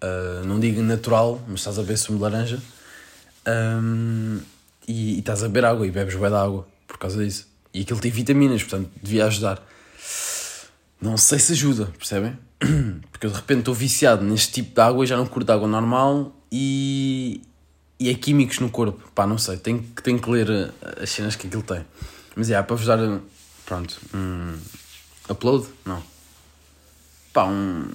Uh, 0.03 0.45
não 0.45 0.59
digo 0.59 0.81
natural, 0.81 1.41
mas 1.47 1.59
estás 1.59 1.77
a 1.77 1.81
beber 1.81 1.97
sumo 1.97 2.17
de 2.17 2.23
laranja. 2.23 2.59
Um, 3.47 4.39
e, 4.87 5.15
e, 5.15 5.19
estás 5.19 5.43
a 5.43 5.47
beber 5.47 5.65
água 5.65 5.85
e 5.85 5.91
bebes 5.91 6.15
bué 6.15 6.27
água 6.27 6.67
por 6.87 6.97
causa 6.97 7.23
disso. 7.23 7.47
E 7.73 7.81
aquilo 7.81 7.99
tem 7.99 8.11
vitaminas, 8.11 8.63
portanto 8.63 8.89
devia 9.01 9.25
ajudar. 9.25 9.61
Não 11.01 11.17
sei 11.17 11.39
se 11.39 11.53
ajuda, 11.53 11.85
percebem? 11.97 12.37
Porque 13.11 13.25
eu 13.25 13.31
de 13.31 13.35
repente 13.35 13.59
estou 13.59 13.73
viciado 13.73 14.23
neste 14.23 14.53
tipo 14.53 14.75
de 14.75 14.81
água 14.81 15.03
e 15.03 15.07
já 15.07 15.17
não 15.17 15.25
curto 15.25 15.51
água 15.51 15.67
normal 15.67 16.35
e, 16.51 17.41
e 17.99 18.09
é 18.09 18.13
químicos 18.13 18.59
no 18.59 18.69
corpo. 18.69 19.11
Pá, 19.13 19.27
não 19.27 19.37
sei, 19.37 19.57
tenho, 19.57 19.83
tenho 20.03 20.19
que 20.19 20.29
ler 20.29 20.49
uh, 20.49 20.73
as 21.01 21.09
cenas 21.09 21.35
que 21.35 21.47
aquilo 21.47 21.63
tem. 21.63 21.85
Mas 22.35 22.49
é, 22.49 22.61
para 22.61 22.75
vos 22.75 22.85
dar, 22.85 22.97
pronto, 23.65 23.99
um 24.13 24.57
upload? 25.29 25.67
Não. 25.85 26.10
Pá, 27.33 27.45
um, 27.45 27.89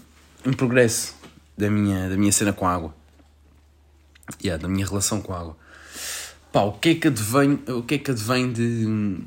um 0.45 0.53
progresso 0.53 1.15
da 1.57 1.71
minha, 1.71 2.09
da 2.09 2.17
minha 2.17 2.33
cena 2.33 2.53
com 2.53 2.67
a 2.67 2.75
água. 2.75 2.95
Yeah, 4.43 4.61
da 4.61 4.69
minha 4.69 4.87
relação 4.87 5.21
com 5.21 5.33
a 5.33 5.41
água. 5.41 5.57
Pá, 6.53 6.63
o 6.63 6.73
que 6.73 6.91
é 6.91 6.95
que 6.95 7.09
advém, 7.09 7.59
o 7.69 7.83
que 7.83 7.95
é 7.95 7.99
que 7.99 8.11
advém 8.11 8.53
de, 8.53 9.19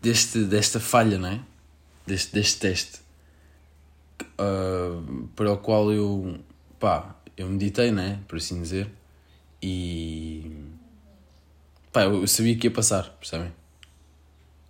deste, 0.00 0.44
desta 0.44 0.80
falha, 0.80 1.18
não 1.18 1.28
é? 1.28 1.40
deste, 2.06 2.32
deste 2.32 2.60
teste 2.60 3.00
uh, 4.38 5.28
para 5.34 5.52
o 5.52 5.58
qual 5.58 5.92
eu 5.92 6.38
pá, 6.78 7.16
eu 7.36 7.48
meditei, 7.48 7.90
né? 7.90 8.20
Por 8.28 8.36
assim 8.36 8.62
dizer, 8.62 8.88
e 9.60 10.50
pá, 11.92 12.04
eu, 12.04 12.26
sabia 12.26 12.56
que 12.56 12.68
ia 12.68 12.70
passar, 12.70 13.10
percebem? 13.18 13.52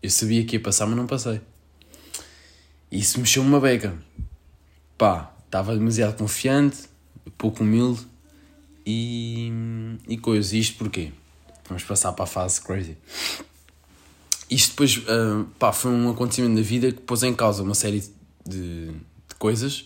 Eu 0.03 0.11
sabia 0.11 0.45
que 0.45 0.57
ia 0.57 0.63
passar, 0.63 0.87
mas 0.87 0.97
não 0.97 1.07
passei. 1.07 1.41
Isso 2.91 3.19
mexeu-me 3.19 3.49
uma 3.49 3.61
beca. 3.61 3.95
Pá, 4.97 5.35
estava 5.45 5.77
demasiado 5.77 6.17
confiante, 6.17 6.89
pouco 7.37 7.63
humilde 7.63 8.07
e, 8.85 9.53
e 10.09 10.17
coisas. 10.17 10.53
Isto 10.53 10.79
porquê? 10.79 11.13
Vamos 11.69 11.85
passar 11.85 12.13
para 12.13 12.25
a 12.25 12.29
fase 12.29 12.61
crazy 12.61 12.97
isto 14.49 14.71
depois 14.71 14.97
uh, 14.99 15.45
pá, 15.59 15.73
foi 15.73 15.91
um 15.91 16.11
acontecimento 16.11 16.55
da 16.55 16.63
vida 16.63 16.93
que 16.93 17.01
pôs 17.01 17.23
em 17.23 17.35
causa 17.35 17.63
uma 17.63 17.75
série 17.75 18.01
de, 18.47 18.87
de 18.87 19.35
coisas 19.39 19.85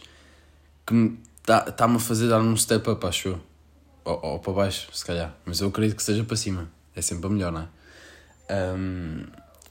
que 0.86 0.94
me 0.94 1.18
está-me 1.40 1.72
tá 1.72 1.86
a 1.86 1.98
fazer 1.98 2.28
dar 2.28 2.40
um 2.40 2.56
step 2.56 2.88
up, 2.90 3.06
acho 3.06 3.28
eu. 3.28 3.40
Ou, 4.04 4.20
ou, 4.22 4.38
para 4.38 4.52
baixo, 4.52 4.88
se 4.92 5.04
calhar. 5.04 5.34
Mas 5.44 5.60
eu 5.60 5.68
acredito 5.68 5.96
que 5.96 6.02
seja 6.02 6.22
para 6.24 6.36
cima. 6.36 6.70
É 6.94 7.02
sempre 7.02 7.26
a 7.26 7.30
melhor, 7.30 7.50
não 7.50 7.62
é? 7.62 8.74
Um, 8.74 9.24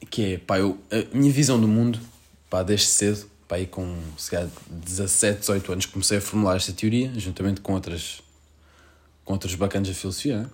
que 0.10 0.34
é, 0.34 0.38
pá, 0.38 0.60
eu, 0.60 0.80
a 0.92 1.16
minha 1.16 1.32
visão 1.32 1.60
do 1.60 1.68
mundo, 1.68 2.00
pá, 2.50 2.64
desde 2.64 2.88
cedo, 2.88 3.30
pá, 3.48 3.56
aí 3.56 3.68
com, 3.68 3.98
se 4.18 4.32
calhar, 4.32 4.50
17, 4.70 5.40
18 5.40 5.72
anos, 5.74 5.86
comecei 5.86 6.18
a 6.18 6.22
formular 6.22 6.56
esta 6.56 6.74
teoria, 6.74 7.12
juntamente 7.18 7.62
com 7.62 7.74
outras, 7.74 8.22
com 9.24 9.34
outros 9.34 9.56
bacanas 9.56 9.88
da 9.88 9.94
filosofia, 9.94 10.40
né? 10.40 10.50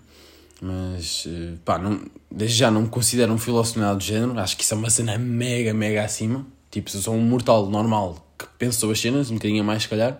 Mas, 0.62 1.26
eh, 1.28 1.56
pá, 1.66 1.78
não, 1.78 2.02
desde 2.32 2.58
já 2.58 2.72
não 2.72 2.84
me 2.84 2.90
considero 2.90 3.32
um 3.34 3.38
filósofo 3.38 3.80
nada 3.80 3.96
do 3.96 4.04
género. 4.04 4.40
Acho 4.40 4.56
que 4.56 4.64
isso 4.64 4.74
é 4.74 4.78
uma 4.78 4.90
cena 4.90 5.18
mega, 5.18 5.74
mega 5.74 6.04
acima. 6.04 6.46
Tipo, 6.72 6.90
se 6.90 6.98
eu 6.98 7.02
sou 7.02 7.14
um 7.14 7.22
mortal 7.22 7.70
normal 7.70 8.26
que 8.38 8.46
penso 8.58 8.80
sobre 8.80 8.94
as 8.94 9.00
cenas, 9.00 9.30
um 9.30 9.36
bocadinho 9.36 9.62
a 9.62 9.66
mais, 9.66 9.84
se 9.84 9.90
calhar. 9.90 10.20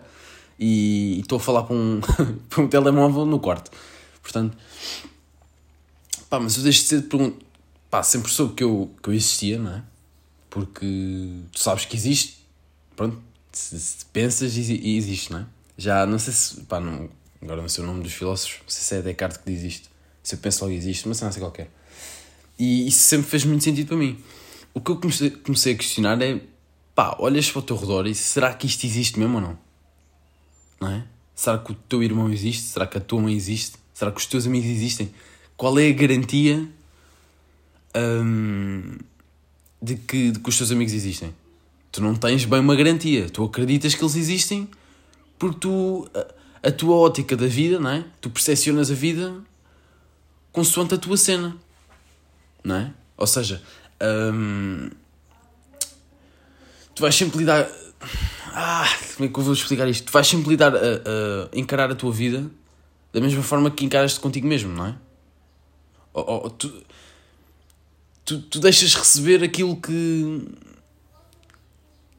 e 0.58 1.20
estou 1.20 1.36
a 1.36 1.40
falar 1.40 1.64
para 1.64 1.74
um, 1.74 2.00
para 2.48 2.62
um 2.62 2.68
telemóvel 2.68 3.26
no 3.26 3.40
quarto. 3.40 3.70
Portanto, 4.22 4.56
pá, 6.28 6.40
mas 6.40 6.56
eu 6.56 6.62
deixo 6.62 6.82
de 6.82 6.88
ser 6.88 7.00
de 7.02 7.08
perguntar. 7.08 7.44
Pá, 7.90 8.02
sempre 8.02 8.30
soube 8.30 8.54
que 8.54 8.64
eu, 8.64 8.90
que 9.02 9.08
eu 9.08 9.14
existia, 9.14 9.58
não 9.58 9.72
é? 9.72 9.82
Porque 10.56 11.42
tu 11.52 11.60
sabes 11.60 11.84
que 11.84 11.94
existe, 11.94 12.38
pronto, 12.96 13.20
se, 13.52 13.78
se 13.78 14.06
pensas 14.06 14.56
e 14.56 14.96
existe, 14.96 15.30
não 15.30 15.40
é? 15.40 15.46
Já, 15.76 16.06
não 16.06 16.18
sei 16.18 16.32
se, 16.32 16.62
pá, 16.62 16.80
não, 16.80 17.10
agora 17.42 17.60
não 17.60 17.68
sei 17.68 17.84
o 17.84 17.86
nome 17.86 18.02
dos 18.02 18.14
filósofos, 18.14 18.60
não 18.62 18.68
sei 18.70 18.82
se 18.82 18.94
é 18.94 19.02
Descartes 19.02 19.36
que 19.36 19.52
diz 19.52 19.62
isto, 19.62 19.90
se 20.22 20.34
eu 20.34 20.38
penso 20.38 20.64
logo 20.64 20.74
existe, 20.74 21.06
mas 21.06 21.20
não 21.20 21.30
sei 21.30 21.42
qualquer. 21.42 21.70
E 22.58 22.88
isso 22.88 23.00
sempre 23.00 23.28
fez 23.28 23.44
muito 23.44 23.64
sentido 23.64 23.88
para 23.88 23.98
mim. 23.98 24.18
O 24.72 24.80
que 24.80 24.92
eu 24.92 24.96
comecei, 24.96 25.28
comecei 25.28 25.74
a 25.74 25.76
questionar 25.76 26.22
é, 26.22 26.40
pá, 26.94 27.14
olhas 27.18 27.50
para 27.50 27.58
o 27.58 27.62
teu 27.62 27.76
redor 27.76 28.06
e 28.06 28.14
será 28.14 28.54
que 28.54 28.66
isto 28.66 28.86
existe 28.86 29.18
mesmo 29.18 29.34
ou 29.34 29.42
não? 29.42 29.58
Não 30.80 30.90
é? 30.90 31.04
Será 31.34 31.58
que 31.58 31.70
o 31.70 31.74
teu 31.74 32.02
irmão 32.02 32.32
existe? 32.32 32.62
Será 32.62 32.86
que 32.86 32.96
a 32.96 33.00
tua 33.02 33.20
mãe 33.20 33.34
existe? 33.34 33.76
Será 33.92 34.10
que 34.10 34.20
os 34.20 34.24
teus 34.24 34.46
amigos 34.46 34.70
existem? 34.70 35.12
Qual 35.54 35.78
é 35.78 35.86
a 35.90 35.92
garantia 35.92 36.66
hum, 37.94 38.96
de, 39.80 39.96
que, 39.96 40.30
de 40.30 40.38
que 40.38 40.48
os 40.48 40.56
teus 40.56 40.70
amigos 40.70 40.92
existem? 40.92 41.34
Tu 41.92 42.02
não 42.02 42.14
tens 42.14 42.44
bem 42.44 42.60
uma 42.60 42.76
garantia. 42.76 43.28
Tu 43.30 43.42
acreditas 43.44 43.94
que 43.94 44.02
eles 44.02 44.16
existem 44.16 44.68
porque 45.38 45.60
tu, 45.60 46.08
a, 46.14 46.68
a 46.68 46.72
tua 46.72 46.96
ótica 46.96 47.36
da 47.36 47.46
vida, 47.46 47.78
não 47.78 47.90
é? 47.90 48.04
Tu 48.20 48.30
percepcionas 48.30 48.90
a 48.90 48.94
vida 48.94 49.34
consoante 50.52 50.94
a 50.94 50.98
tua 50.98 51.18
cena, 51.18 51.54
não 52.64 52.76
é? 52.76 52.94
Ou 53.14 53.26
seja, 53.26 53.62
hum, 54.32 54.88
tu 56.94 57.02
vais 57.02 57.14
sempre 57.14 57.38
lidar. 57.38 57.68
Ah, 58.54 58.88
como 59.14 59.28
é 59.28 59.32
que 59.32 59.38
eu 59.38 59.44
vou 59.44 59.52
explicar 59.52 59.86
isto? 59.86 60.06
Tu 60.06 60.12
vais 60.12 60.26
sempre 60.26 60.48
lidar 60.48 60.74
a, 60.74 60.78
a 60.78 61.58
encarar 61.58 61.90
a 61.90 61.94
tua 61.94 62.10
vida 62.10 62.50
da 63.12 63.20
mesma 63.20 63.42
forma 63.42 63.70
que 63.70 63.84
encaras-te 63.84 64.18
contigo 64.18 64.46
mesmo, 64.46 64.72
não 64.72 64.86
é? 64.86 64.94
Ou, 66.14 66.44
ou, 66.44 66.50
tu, 66.50 66.72
tu, 68.26 68.42
tu 68.42 68.60
deixas 68.60 68.94
receber 68.94 69.42
aquilo 69.42 69.76
que. 69.76 70.42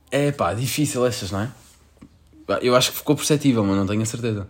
É 0.09 0.31
pá, 0.31 0.53
difícil 0.53 1.05
estas, 1.05 1.31
não 1.31 1.41
é? 1.41 1.51
Eu 2.61 2.75
acho 2.75 2.91
que 2.91 2.97
ficou 2.97 3.15
perceptível, 3.15 3.63
mas 3.63 3.75
não 3.75 3.85
tenho 3.85 4.01
a 4.01 4.05
certeza. 4.05 4.47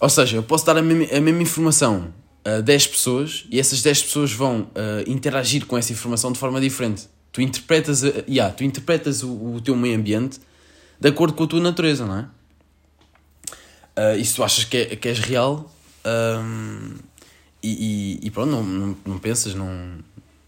Ou 0.00 0.08
seja, 0.08 0.38
eu 0.38 0.42
posso 0.42 0.64
dar 0.64 0.78
a 0.78 0.82
mesma, 0.82 1.16
a 1.16 1.20
mesma 1.20 1.42
informação 1.42 2.14
a 2.42 2.60
10 2.60 2.86
pessoas 2.86 3.46
e 3.50 3.60
essas 3.60 3.82
10 3.82 4.04
pessoas 4.04 4.32
vão 4.32 4.62
uh, 4.62 4.68
interagir 5.06 5.66
com 5.66 5.76
essa 5.76 5.92
informação 5.92 6.32
de 6.32 6.38
forma 6.38 6.60
diferente. 6.60 7.06
Tu 7.30 7.42
interpretas, 7.42 8.02
a, 8.04 8.08
yeah, 8.26 8.54
tu 8.54 8.64
interpretas 8.64 9.22
o, 9.22 9.56
o 9.56 9.60
teu 9.60 9.76
meio 9.76 9.98
ambiente 9.98 10.40
de 10.98 11.08
acordo 11.08 11.34
com 11.34 11.44
a 11.44 11.46
tua 11.46 11.60
natureza, 11.60 12.06
não 12.06 12.18
é? 12.18 12.22
Uh, 13.98 14.18
e 14.18 14.24
se 14.24 14.34
tu 14.34 14.42
achas 14.42 14.64
que, 14.64 14.76
é, 14.76 14.96
que 14.96 15.08
és 15.08 15.18
real 15.18 15.70
um, 16.06 16.94
e, 17.62 18.18
e, 18.22 18.26
e, 18.26 18.30
pronto, 18.30 18.50
não, 18.50 18.62
não, 18.62 18.96
não 19.04 19.18
pensas, 19.18 19.54
não, 19.54 19.98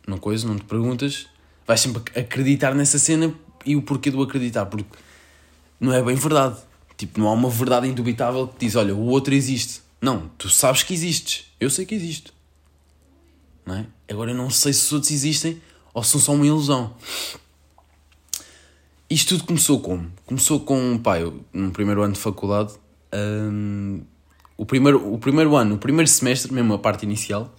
não 0.07 0.19
coisa, 0.19 0.47
não 0.47 0.57
te 0.57 0.65
perguntas, 0.65 1.27
vais 1.67 1.81
sempre 1.81 2.03
acreditar 2.19 2.75
nessa 2.75 2.99
cena 2.99 3.35
e 3.65 3.77
o 3.77 3.83
porquê 3.83 4.11
do 4.11 4.23
acreditar, 4.23 4.67
porque 4.67 4.99
não 5.79 5.93
é 5.93 6.03
bem 6.03 6.15
verdade. 6.15 6.57
Tipo, 6.97 7.19
não 7.19 7.29
há 7.29 7.33
uma 7.33 7.49
verdade 7.49 7.89
indubitável 7.89 8.47
que 8.49 8.67
diz, 8.67 8.77
olha, 8.77 8.95
o 8.95 9.07
outro 9.07 9.35
existe. 9.35 9.81
Não, 10.01 10.31
tu 10.37 10.49
sabes 10.49 10.83
que 10.83 10.93
existes. 10.93 11.47
Eu 11.59 11.71
sei 11.71 11.87
que 11.87 11.95
existo. 11.95 12.33
Não 13.65 13.77
é? 13.77 13.87
Agora 14.09 14.31
eu 14.31 14.37
não 14.37 14.51
sei 14.51 14.73
se 14.73 14.85
os 14.87 14.93
outros 14.93 15.11
existem 15.11 15.61
ou 15.95 16.03
se 16.03 16.11
são 16.11 16.21
só 16.21 16.33
uma 16.35 16.47
ilusão. 16.47 16.95
Isto 19.09 19.37
tudo 19.37 19.47
começou 19.47 19.81
como? 19.81 20.11
Começou 20.25 20.61
com, 20.61 21.01
eu, 21.19 21.45
no 21.53 21.71
primeiro 21.71 22.03
ano 22.03 22.15
de 22.15 22.21
faculdade, 22.21 22.75
hum, 23.13 24.03
o, 24.61 24.67
primeiro, 24.67 25.15
o 25.15 25.19
primeiro 25.19 25.57
ano, 25.57 25.77
o 25.77 25.79
primeiro 25.79 26.09
semestre, 26.09 26.53
mesmo 26.53 26.75
a 26.75 26.79
parte 26.79 27.05
inicial, 27.05 27.53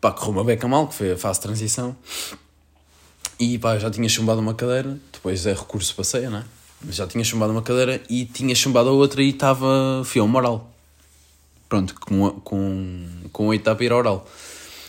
pá, 0.00 0.12
correu 0.12 0.32
uma 0.32 0.44
beca 0.44 0.68
mal, 0.68 0.86
que 0.86 0.94
foi 0.94 1.12
a 1.12 1.16
fase 1.16 1.40
de 1.40 1.46
transição, 1.46 1.96
e 3.40 3.58
pá, 3.58 3.78
já 3.78 3.90
tinha 3.90 4.08
chumbado 4.08 4.40
uma 4.40 4.54
cadeira, 4.54 4.98
depois 5.12 5.44
é 5.46 5.52
recurso 5.52 5.94
passeia, 5.94 6.30
não 6.30 6.38
é? 6.38 6.44
já 6.88 7.06
tinha 7.06 7.24
chumbado 7.24 7.52
uma 7.52 7.62
cadeira 7.62 8.00
e 8.08 8.24
tinha 8.24 8.54
chumbado 8.54 8.88
a 8.88 8.92
outra 8.92 9.22
e 9.22 9.30
estava. 9.30 10.02
fui 10.04 10.20
ao 10.20 10.28
moral. 10.28 10.70
Pronto, 11.68 11.94
com, 12.00 12.30
com, 12.40 13.06
com 13.32 13.46
oito 13.48 13.62
etapa 13.62 13.84
ir 13.84 13.92
oral. 13.92 14.26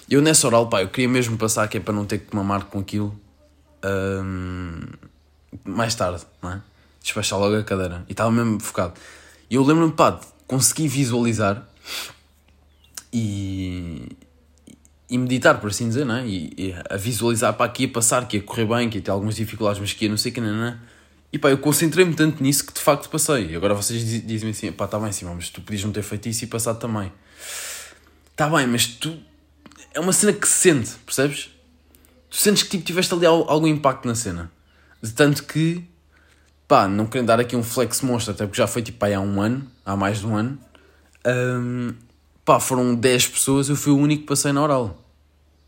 Eu 0.09 0.21
nessa 0.21 0.47
oral, 0.47 0.67
pá, 0.69 0.81
eu 0.81 0.89
queria 0.89 1.09
mesmo 1.09 1.37
passar, 1.37 1.67
que 1.67 1.77
é 1.77 1.79
para 1.79 1.93
não 1.93 2.05
ter 2.05 2.19
que 2.19 2.35
mamar 2.35 2.65
com 2.65 2.79
aquilo 2.79 3.19
um, 3.83 4.81
mais 5.65 5.93
tarde, 5.95 6.23
não 6.41 6.51
é? 6.51 6.61
Despachar 7.01 7.39
logo 7.39 7.55
a 7.55 7.63
cadeira. 7.63 8.05
E 8.07 8.11
estava 8.11 8.31
mesmo 8.31 8.59
focado. 8.59 8.93
E 9.49 9.55
eu 9.55 9.63
lembro-me, 9.63 9.91
pá, 9.91 10.19
de 10.49 10.55
conseguir 10.55 10.87
visualizar 10.87 11.67
e, 13.13 14.09
e 15.09 15.17
meditar, 15.17 15.59
por 15.59 15.69
assim 15.69 15.87
dizer, 15.87 16.05
não 16.05 16.15
é? 16.15 16.27
E, 16.27 16.53
e 16.57 16.75
a 16.89 16.97
visualizar, 16.97 17.53
pá, 17.53 17.69
que 17.69 17.83
ia 17.83 17.89
passar, 17.89 18.27
que 18.27 18.37
ia 18.37 18.43
correr 18.43 18.65
bem, 18.65 18.89
que 18.89 18.97
ia 18.97 19.01
ter 19.01 19.11
algumas 19.11 19.35
dificuldades, 19.35 19.79
mas 19.79 19.93
que 19.93 20.05
ia 20.05 20.09
não 20.09 20.17
sei 20.17 20.31
o 20.31 20.35
que, 20.35 20.41
não, 20.41 20.53
não. 20.53 20.79
E 21.31 21.37
pá, 21.37 21.49
eu 21.49 21.59
concentrei-me 21.59 22.13
tanto 22.15 22.41
nisso 22.41 22.65
que 22.65 22.73
de 22.73 22.79
facto 22.79 23.09
passei. 23.09 23.51
E 23.51 23.55
agora 23.55 23.75
vocês 23.75 24.23
dizem 24.23 24.49
assim: 24.49 24.71
pá, 24.71 24.85
está 24.85 24.99
bem, 24.99 25.11
sim, 25.11 25.25
mas 25.25 25.49
tu 25.49 25.61
podias 25.61 25.83
não 25.83 25.91
ter 25.91 26.01
feito 26.01 26.27
isso 26.27 26.43
e 26.43 26.47
passado 26.47 26.79
também. 26.79 27.11
Está 28.31 28.49
bem, 28.49 28.65
mas 28.65 28.87
tu. 28.87 29.17
É 29.93 29.99
uma 29.99 30.13
cena 30.13 30.33
que 30.33 30.47
se 30.47 30.53
sente, 30.53 30.91
percebes? 31.05 31.49
Tu 32.29 32.37
sentes 32.37 32.63
que 32.63 32.69
tipo, 32.69 32.83
tiveste 32.83 33.13
ali 33.13 33.25
algum 33.25 33.67
impacto 33.67 34.07
na 34.07 34.15
cena. 34.15 34.51
De 35.01 35.11
tanto 35.11 35.43
que. 35.43 35.83
Pá, 36.69 36.87
não 36.87 37.07
querendo 37.07 37.27
dar 37.27 37.39
aqui 37.39 37.55
um 37.55 37.63
flex 37.63 38.01
monstro, 38.01 38.31
até 38.31 38.45
porque 38.45 38.61
já 38.61 38.67
foi 38.67 38.83
tipo 38.83 38.99
pá, 38.99 39.07
há 39.13 39.19
um 39.19 39.41
ano, 39.41 39.67
há 39.83 39.95
mais 39.95 40.19
de 40.19 40.27
um 40.27 40.37
ano. 40.37 40.57
Um, 41.25 41.93
pá, 42.45 42.59
foram 42.59 42.93
10 42.93 43.27
pessoas, 43.27 43.69
eu 43.69 43.75
fui 43.75 43.91
o 43.91 43.97
único 43.97 44.21
que 44.21 44.27
passei 44.27 44.53
na 44.53 44.61
oral. 44.61 45.03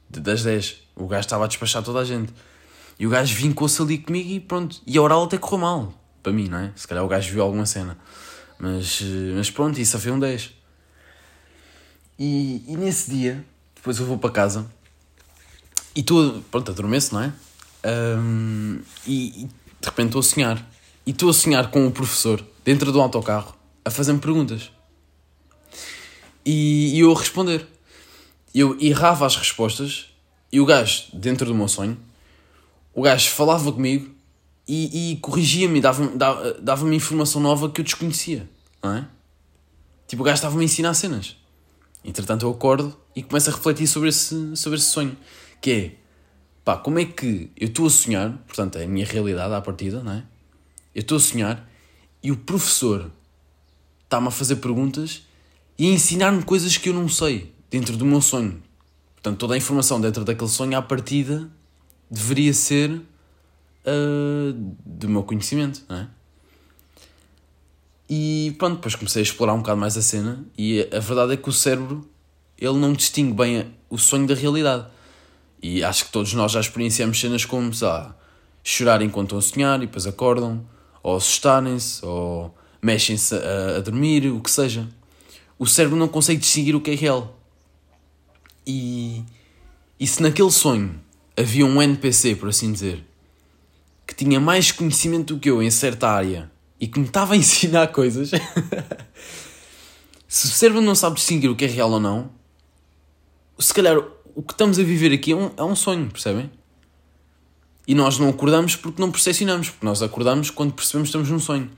Das 0.07 0.43
10. 0.43 0.77
O 0.95 1.07
gajo 1.07 1.21
estava 1.21 1.45
a 1.45 1.47
despachar 1.47 1.81
toda 1.81 1.99
a 1.99 2.05
gente. 2.05 2.31
E 2.99 3.07
o 3.07 3.09
gajo 3.09 3.35
vincou-se 3.35 3.81
ali 3.81 3.97
comigo 3.97 4.29
e 4.29 4.39
pronto. 4.39 4.79
E 4.85 4.95
a 4.95 5.01
oral 5.01 5.23
até 5.23 5.39
correu 5.39 5.57
mal. 5.57 5.93
Para 6.21 6.31
mim, 6.31 6.47
não 6.47 6.59
é? 6.59 6.71
Se 6.75 6.87
calhar 6.87 7.03
o 7.03 7.07
gajo 7.07 7.31
viu 7.31 7.41
alguma 7.41 7.65
cena. 7.65 7.97
Mas, 8.59 9.01
eh, 9.01 9.33
mas 9.35 9.49
pronto, 9.49 9.79
isso 9.79 9.97
foi 9.97 10.11
um 10.11 10.19
10. 10.19 10.51
E, 12.19 12.63
e 12.67 12.77
nesse 12.77 13.09
dia, 13.09 13.43
depois 13.73 13.97
eu 13.97 14.05
vou 14.05 14.19
para 14.19 14.29
casa 14.29 14.69
e 15.95 16.01
estou, 16.01 16.43
pronto, 16.51 16.69
adormeço, 16.69 17.15
não 17.15 17.23
é? 17.23 17.33
Um, 17.83 18.81
e, 19.07 19.43
e, 19.43 19.45
de 19.45 19.85
repente 19.85 20.07
estou 20.07 20.19
a 20.19 20.23
sonhar. 20.23 20.70
E 21.05 21.11
estou 21.11 21.29
a 21.29 21.33
sonhar 21.33 21.71
com 21.71 21.87
o 21.87 21.91
professor 21.91 22.45
dentro 22.63 22.91
do 22.91 23.01
autocarro 23.01 23.55
a 23.83 23.89
fazer-me 23.89 24.19
perguntas. 24.19 24.71
E, 26.45 26.95
e 26.95 26.99
eu 26.99 27.11
a 27.11 27.19
responder. 27.19 27.67
Eu 28.53 28.77
errava 28.79 29.25
as 29.25 29.35
respostas 29.35 30.07
e 30.51 30.59
o 30.59 30.65
gajo, 30.65 31.05
dentro 31.13 31.45
do 31.45 31.55
meu 31.55 31.67
sonho, 31.67 31.97
o 32.93 33.01
gajo 33.01 33.29
falava 33.29 33.71
comigo 33.71 34.13
e, 34.67 35.11
e 35.11 35.15
corrigia-me, 35.17 35.79
dava-me 35.79 36.17
dava, 36.17 36.53
dava 36.55 36.93
informação 36.93 37.41
nova 37.41 37.69
que 37.69 37.79
eu 37.79 37.85
desconhecia, 37.85 38.49
não 38.83 38.93
é? 38.95 39.07
Tipo, 40.07 40.23
o 40.23 40.25
gajo 40.25 40.35
estava-me 40.35 40.61
a 40.61 40.65
ensinar 40.65 40.93
cenas. 40.93 41.37
Entretanto, 42.03 42.45
eu 42.45 42.51
acordo 42.51 42.97
e 43.15 43.23
começo 43.23 43.49
a 43.49 43.53
refletir 43.53 43.87
sobre 43.87 44.09
esse, 44.09 44.55
sobre 44.57 44.77
esse 44.77 44.87
sonho, 44.87 45.15
que 45.61 45.71
é, 45.71 45.91
pá, 46.65 46.75
como 46.75 46.99
é 46.99 47.05
que 47.05 47.49
eu 47.55 47.69
estou 47.69 47.87
a 47.87 47.89
sonhar, 47.89 48.31
portanto, 48.45 48.77
é 48.77 48.83
a 48.83 48.87
minha 48.87 49.05
realidade 49.05 49.53
à 49.53 49.61
partida, 49.61 50.03
não 50.03 50.11
é? 50.11 50.23
Eu 50.93 51.01
estou 51.01 51.17
a 51.17 51.19
sonhar 51.19 51.69
e 52.21 52.31
o 52.31 52.37
professor 52.37 53.11
está-me 54.03 54.27
a 54.27 54.31
fazer 54.31 54.57
perguntas 54.57 55.25
e 55.77 55.87
a 55.87 55.93
ensinar-me 55.93 56.43
coisas 56.43 56.77
que 56.77 56.89
eu 56.89 56.93
não 56.93 57.07
sei 57.07 57.53
dentro 57.69 57.95
do 57.95 58.05
meu 58.05 58.21
sonho. 58.21 58.61
Portanto, 59.15 59.37
toda 59.39 59.53
a 59.53 59.57
informação 59.57 60.01
dentro 60.01 60.25
daquele 60.25 60.49
sonho 60.49 60.77
à 60.77 60.81
partida 60.81 61.49
deveria 62.09 62.53
ser 62.53 62.91
uh, 62.91 64.53
do 64.85 65.07
meu 65.07 65.23
conhecimento, 65.23 65.83
não 65.87 65.97
é? 65.97 66.07
E 68.09 68.53
pronto, 68.59 68.75
depois 68.75 68.93
comecei 68.95 69.21
a 69.21 69.23
explorar 69.23 69.53
um 69.53 69.59
bocado 69.59 69.79
mais 69.79 69.95
a 69.95 70.01
cena 70.01 70.45
e 70.57 70.85
a 70.93 70.99
verdade 70.99 71.33
é 71.33 71.37
que 71.37 71.47
o 71.47 71.53
cérebro 71.53 72.05
ele 72.57 72.77
não 72.77 72.91
distingue 72.91 73.33
bem 73.33 73.73
o 73.89 73.97
sonho 73.97 74.27
da 74.27 74.35
realidade. 74.35 74.85
E 75.63 75.81
acho 75.81 76.05
que 76.05 76.11
todos 76.11 76.33
nós 76.33 76.51
já 76.51 76.59
experienciamos 76.59 77.17
cenas 77.17 77.45
como, 77.45 77.73
sei 77.73 77.87
chorar 78.63 79.01
enquanto 79.01 79.27
estão 79.27 79.39
a 79.39 79.41
sonhar 79.41 79.77
e 79.81 79.85
depois 79.85 80.05
acordam, 80.05 80.65
ou 81.03 81.15
assustarem-se, 81.15 82.05
ou 82.05 82.55
mexem-se 82.81 83.35
a, 83.35 83.77
a, 83.77 83.79
dormir, 83.79 84.27
o 84.27 84.39
que 84.39 84.49
seja. 84.49 84.87
O 85.57 85.67
cérebro 85.67 85.97
não 85.97 86.07
consegue 86.07 86.39
distinguir 86.39 86.75
o 86.75 86.81
que 86.81 86.91
é 86.91 86.95
real. 86.95 87.37
E, 88.65 89.23
e 89.99 90.07
se 90.07 90.21
naquele 90.21 90.51
sonho 90.51 90.99
havia 91.35 91.65
um 91.65 91.81
NPC, 91.81 92.35
por 92.35 92.49
assim 92.49 92.71
dizer, 92.71 93.03
que 94.05 94.15
tinha 94.15 94.39
mais 94.39 94.71
conhecimento 94.71 95.35
do 95.35 95.39
que 95.39 95.49
eu 95.49 95.61
em 95.61 95.71
certa 95.71 96.09
área 96.09 96.51
e 96.79 96.87
que 96.87 96.99
me 96.99 97.05
estava 97.05 97.33
a 97.33 97.37
ensinar 97.37 97.87
coisas. 97.87 98.31
se 100.27 100.47
o 100.47 100.49
cérebro 100.49 100.81
não 100.81 100.95
sabe 100.95 101.15
distinguir 101.15 101.49
o 101.49 101.55
que 101.55 101.65
é 101.65 101.67
real 101.67 101.91
ou 101.91 101.99
não, 101.99 102.31
se 103.59 103.73
calhar 103.73 103.97
o 104.35 104.41
que 104.41 104.53
estamos 104.53 104.79
a 104.79 104.83
viver 104.83 105.13
aqui 105.13 105.31
é 105.31 105.35
um, 105.35 105.51
é 105.55 105.63
um 105.63 105.75
sonho, 105.75 106.09
percebem? 106.09 106.49
E 107.87 107.95
nós 107.95 108.17
não 108.19 108.29
acordamos 108.29 108.75
porque 108.75 109.01
não 109.01 109.11
percepcionamos, 109.11 109.69
porque 109.69 109.85
nós 109.85 110.01
acordamos 110.01 110.49
quando 110.49 110.73
percebemos 110.73 111.07
que 111.07 111.17
estamos 111.17 111.29
num 111.29 111.39
sonho. 111.39 111.69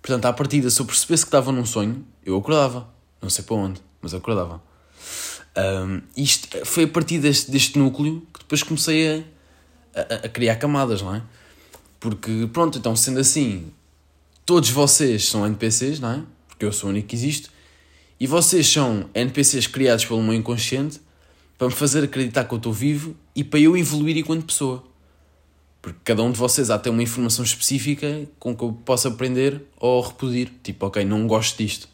Portanto, 0.00 0.26
à 0.26 0.32
partida, 0.32 0.70
se 0.70 0.80
eu 0.80 0.86
percebesse 0.86 1.24
que 1.24 1.28
estava 1.28 1.50
num 1.50 1.66
sonho, 1.66 2.04
eu 2.24 2.36
acordava. 2.36 2.88
Não 3.20 3.28
sei 3.28 3.44
para 3.44 3.56
onde, 3.56 3.80
mas 4.00 4.14
acordava. 4.14 4.62
Um, 5.56 6.00
isto 6.16 6.64
foi 6.64 6.84
a 6.84 6.88
partir 6.88 7.18
deste, 7.18 7.50
deste 7.50 7.78
núcleo 7.78 8.22
que 8.32 8.40
depois 8.40 8.62
comecei 8.62 9.26
a, 9.94 10.00
a, 10.00 10.14
a, 10.26 10.28
criar 10.28 10.56
camadas, 10.56 11.02
não 11.02 11.16
é? 11.16 11.22
Porque, 11.98 12.48
pronto, 12.52 12.78
então 12.78 12.94
sendo 12.94 13.18
assim, 13.18 13.72
todos 14.46 14.70
vocês 14.70 15.28
são 15.28 15.44
NPCs, 15.44 15.98
não 15.98 16.12
é? 16.12 16.22
Porque 16.46 16.64
eu 16.64 16.72
sou 16.72 16.88
o 16.88 16.92
único 16.92 17.08
que 17.08 17.16
existe, 17.16 17.50
e 18.20 18.26
vocês 18.26 18.68
são 18.68 19.08
NPCs 19.12 19.66
criados 19.66 20.04
pelo 20.04 20.22
meu 20.22 20.34
inconsciente 20.34 21.00
para 21.56 21.68
me 21.68 21.74
fazer 21.74 22.04
acreditar 22.04 22.44
que 22.44 22.54
eu 22.54 22.58
estou 22.58 22.72
vivo 22.72 23.16
e 23.34 23.42
para 23.42 23.58
eu 23.58 23.76
evoluir 23.76 24.16
enquanto 24.16 24.44
pessoa. 24.44 24.84
Porque 25.92 26.12
cada 26.12 26.22
um 26.22 26.30
de 26.30 26.38
vocês 26.38 26.70
há 26.70 26.74
até 26.74 26.90
uma 26.90 27.02
informação 27.02 27.44
específica 27.44 28.26
com 28.38 28.56
que 28.56 28.62
eu 28.62 28.72
possa 28.72 29.08
aprender 29.08 29.62
ou 29.78 30.00
repudir. 30.00 30.52
Tipo, 30.62 30.86
ok, 30.86 31.04
não 31.04 31.26
gosto 31.26 31.58
disto. 31.58 31.88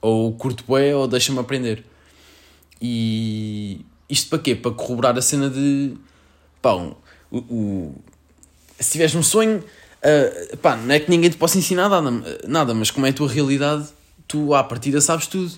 Ou 0.00 0.32
curto 0.34 0.64
bué 0.66 0.94
ou 0.94 1.06
deixa-me 1.06 1.38
aprender. 1.38 1.84
E 2.80 3.84
isto 4.08 4.28
para 4.28 4.38
quê? 4.38 4.54
Para 4.54 4.72
corroborar 4.72 5.16
a 5.16 5.22
cena 5.22 5.48
de. 5.48 5.94
Pá, 6.60 6.74
o, 6.74 6.96
o 7.30 7.94
se 8.78 8.92
tiveres 8.92 9.14
um 9.14 9.22
sonho, 9.22 9.58
uh, 9.58 10.56
pá, 10.58 10.76
não 10.76 10.94
é 10.94 11.00
que 11.00 11.10
ninguém 11.10 11.30
te 11.30 11.36
possa 11.36 11.58
ensinar 11.58 11.88
nada, 11.88 12.10
nada, 12.46 12.74
mas 12.74 12.90
como 12.90 13.06
é 13.06 13.10
a 13.10 13.12
tua 13.12 13.28
realidade, 13.28 13.88
tu 14.26 14.54
à 14.54 14.62
partida 14.62 15.00
sabes 15.00 15.26
tudo. 15.26 15.52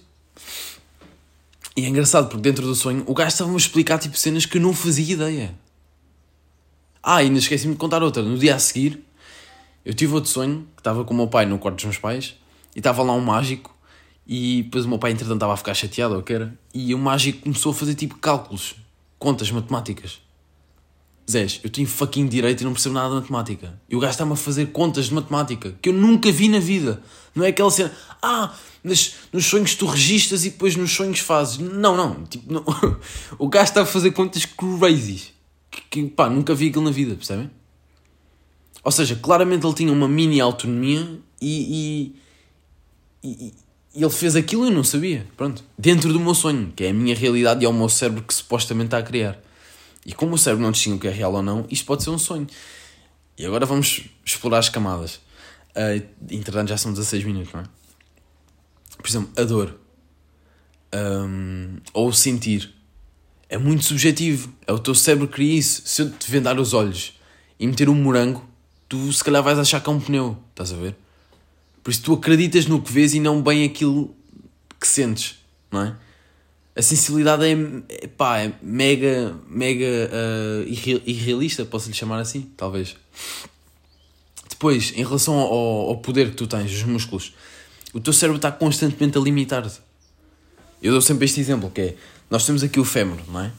E 1.77 1.85
é 1.85 1.89
engraçado 1.89 2.29
porque 2.29 2.43
dentro 2.43 2.65
do 2.67 2.75
sonho 2.75 3.05
o 3.07 3.15
gajo 3.15 3.29
estava-me 3.29 3.57
a 3.57 3.59
explicar 3.59 3.99
tipo 3.99 4.17
cenas 4.17 4.47
que 4.47 4.59
eu 4.59 4.63
não 4.63 4.73
fazia 4.73 5.15
ideia. 5.15 5.55
Ah, 7.09 7.19
ainda 7.19 7.39
esqueci-me 7.39 7.75
de 7.75 7.79
contar 7.79 8.03
outra. 8.03 8.21
No 8.21 8.37
dia 8.37 8.57
a 8.57 8.59
seguir, 8.59 9.01
eu 9.85 9.95
tive 9.95 10.13
outro 10.13 10.29
sonho 10.29 10.67
que 10.75 10.81
estava 10.81 11.05
com 11.05 11.15
o 11.15 11.17
meu 11.17 11.29
pai 11.29 11.47
no 11.47 11.57
quarto 11.57 11.77
dos 11.77 11.85
meus 11.85 11.99
pais 11.99 12.35
e 12.75 12.81
estava 12.81 13.01
lá 13.05 13.13
um 13.13 13.21
mágico 13.21 13.73
e 14.27 14.65
depois 14.65 14.87
o 14.87 14.89
meu 14.89 14.99
pai 14.99 15.13
entretanto 15.13 15.37
estava 15.37 15.55
a 15.55 15.57
ficar 15.57 15.73
chateado, 15.73 16.17
ou 16.17 16.23
que 16.25 16.33
era, 16.33 16.59
e 16.75 16.93
o 16.93 16.99
mágico 16.99 17.43
começou 17.43 17.71
a 17.71 17.75
fazer 17.77 17.95
tipo 17.95 18.17
cálculos, 18.17 18.75
contas 19.21 19.49
matemáticas. 19.53 20.21
Zés, 21.31 21.61
eu 21.63 21.71
tenho 21.71 21.87
fucking 21.87 22.27
direito 22.27 22.63
e 22.63 22.65
não 22.65 22.73
percebo 22.73 22.97
nada 22.97 23.09
de 23.11 23.21
matemática. 23.21 23.81
E 23.89 23.95
o 23.95 24.01
gajo 24.01 24.11
está-me 24.11 24.33
a 24.33 24.37
fazer 24.37 24.67
contas 24.73 25.05
de 25.05 25.15
matemática 25.15 25.79
que 25.81 25.91
eu 25.91 25.93
nunca 25.93 26.33
vi 26.33 26.49
na 26.49 26.59
vida. 26.59 27.01
Não 27.37 27.45
é 27.45 27.51
aquela 27.51 27.71
cena, 27.71 27.93
ah, 28.21 28.53
nos 28.83 29.47
sonhos 29.47 29.77
tu 29.77 29.87
registas 29.87 30.45
e 30.45 30.51
depois 30.51 30.75
nos 30.75 30.91
sonhos 30.91 31.21
fazes. 31.21 31.59
Não, 31.59 31.97
não. 31.97 32.25
Tipo, 32.25 32.53
não. 32.53 32.65
o 33.39 33.49
gajo 33.49 33.67
está 33.67 33.83
a 33.83 33.87
fazer 33.87 34.11
contas 34.11 34.45
crazy. 34.45 35.36
Que, 35.91 36.03
que 36.03 36.09
pá, 36.11 36.29
nunca 36.29 36.55
vi 36.55 36.69
aquilo 36.69 36.85
na 36.85 36.91
vida, 36.91 37.15
percebem? 37.15 37.51
Ou 38.83 38.93
seja, 38.93 39.17
claramente 39.17 39.67
ele 39.67 39.75
tinha 39.75 39.93
uma 39.93 40.09
mini 40.09 40.41
autonomia 40.41 41.19
e, 41.41 42.15
e, 43.25 43.29
e, 43.29 43.55
e 43.95 44.03
ele 44.03 44.13
fez 44.13 44.37
aquilo 44.37 44.65
e 44.65 44.69
eu 44.69 44.75
não 44.75 44.85
sabia. 44.85 45.27
Pronto. 45.37 45.65
Dentro 45.77 46.13
do 46.13 46.21
meu 46.21 46.35
sonho, 46.35 46.73
que 46.75 46.85
é 46.85 46.91
a 46.91 46.95
minha 46.95 47.15
realidade 47.15 47.65
e 47.65 47.67
é 47.67 47.69
o 47.69 47.73
meu 47.73 47.89
cérebro 47.89 48.23
que 48.23 48.33
supostamente 48.33 48.89
está 48.89 48.99
a 48.99 49.03
criar. 49.03 49.41
E 50.05 50.13
como 50.13 50.35
o 50.37 50.39
cérebro 50.39 50.63
não 50.63 50.71
distingue 50.71 50.97
o 50.97 51.01
que 51.01 51.09
é 51.09 51.11
real 51.11 51.33
ou 51.35 51.43
não, 51.43 51.67
isto 51.69 51.85
pode 51.85 52.05
ser 52.05 52.11
um 52.11 52.19
sonho. 52.19 52.47
E 53.37 53.45
agora 53.45 53.67
vamos 53.67 54.05
explorar 54.25 54.59
as 54.59 54.69
camadas. 54.69 55.17
Uh, 55.75 56.07
entretanto, 56.31 56.69
já 56.69 56.77
são 56.77 56.93
16 56.93 57.25
minutos, 57.25 57.53
não 57.53 57.61
é? 57.61 57.65
Por 58.97 59.09
exemplo, 59.09 59.31
a 59.37 59.43
dor. 59.43 59.79
Um, 60.95 61.79
ou 61.93 62.13
sentir. 62.13 62.73
É 63.49 63.59
muito 63.59 63.85
subjetivo. 63.85 64.53
É 64.67 64.73
o 64.73 64.79
teu 64.79 64.95
cérebro 64.95 65.29
que 65.29 65.35
cria 65.35 65.59
isso. 65.59 65.83
Se 65.85 66.03
eu 66.03 66.11
te 66.11 66.31
vendar 66.31 66.59
os 66.59 66.73
olhos 66.73 67.15
e 67.59 67.67
meter 67.67 67.89
um 67.89 67.95
morango, 67.95 68.45
tu 68.89 69.13
se 69.13 69.23
calhar 69.23 69.43
vais 69.43 69.59
achar 69.59 69.81
que 69.81 69.89
é 69.89 69.93
um 69.93 70.01
pneu. 70.01 70.37
Estás 70.51 70.73
a 70.73 70.77
ver? 70.77 70.97
Por 71.83 71.91
isso 71.91 72.03
tu 72.03 72.15
acreditas 72.15 72.67
no 72.67 72.83
que 72.83 72.93
vês 72.93 73.15
e 73.15 73.21
não 73.21 73.41
bem 73.43 73.65
aquilo 73.65 74.15
que 74.81 74.87
sentes, 74.87 75.37
não 75.71 75.83
é? 75.83 75.97
a 76.77 76.83
sensibilidade 76.83 77.43
é, 77.89 78.07
pá, 78.07 78.41
é 78.41 78.53
mega, 78.61 79.35
mega 79.49 79.87
uh, 79.87 80.69
irrealista, 81.07 81.65
posso 81.65 81.89
lhe 81.89 81.95
chamar 81.95 82.19
assim, 82.19 82.51
talvez. 82.55 82.95
Depois, 84.51 84.93
em 84.95 85.03
relação 85.03 85.35
ao, 85.39 85.89
ao 85.89 85.97
poder 85.97 86.31
que 86.31 86.37
tu 86.37 86.47
tens, 86.47 86.71
os 86.71 86.83
músculos, 86.83 87.35
o 87.95 88.01
teu 88.01 88.13
cérebro 88.13 88.37
está 88.37 88.53
constantemente 88.53 89.17
a 89.17 89.21
limitar-te. 89.21 89.81
Eu 90.83 90.93
dou 90.93 91.01
sempre 91.01 91.25
este 91.25 91.41
exemplo, 91.41 91.71
que 91.71 91.81
é, 91.81 91.97
nós 92.31 92.45
temos 92.45 92.63
aqui 92.63 92.81
o 92.81 92.85
fémur, 92.85 93.19
não 93.29 93.41
é? 93.41 93.53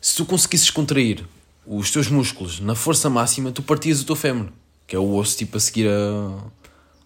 Se 0.00 0.16
tu 0.16 0.24
conseguisses 0.24 0.70
contrair 0.70 1.24
os 1.66 1.90
teus 1.90 2.08
músculos 2.08 2.60
na 2.60 2.74
força 2.74 3.10
máxima, 3.10 3.52
tu 3.52 3.62
partias 3.62 4.00
o 4.00 4.04
teu 4.04 4.16
fémur, 4.16 4.48
que 4.86 4.96
é 4.96 4.98
o 4.98 5.14
osso 5.14 5.36
tipo 5.36 5.56
a 5.56 5.60
seguir 5.60 5.88
a, 5.88 6.42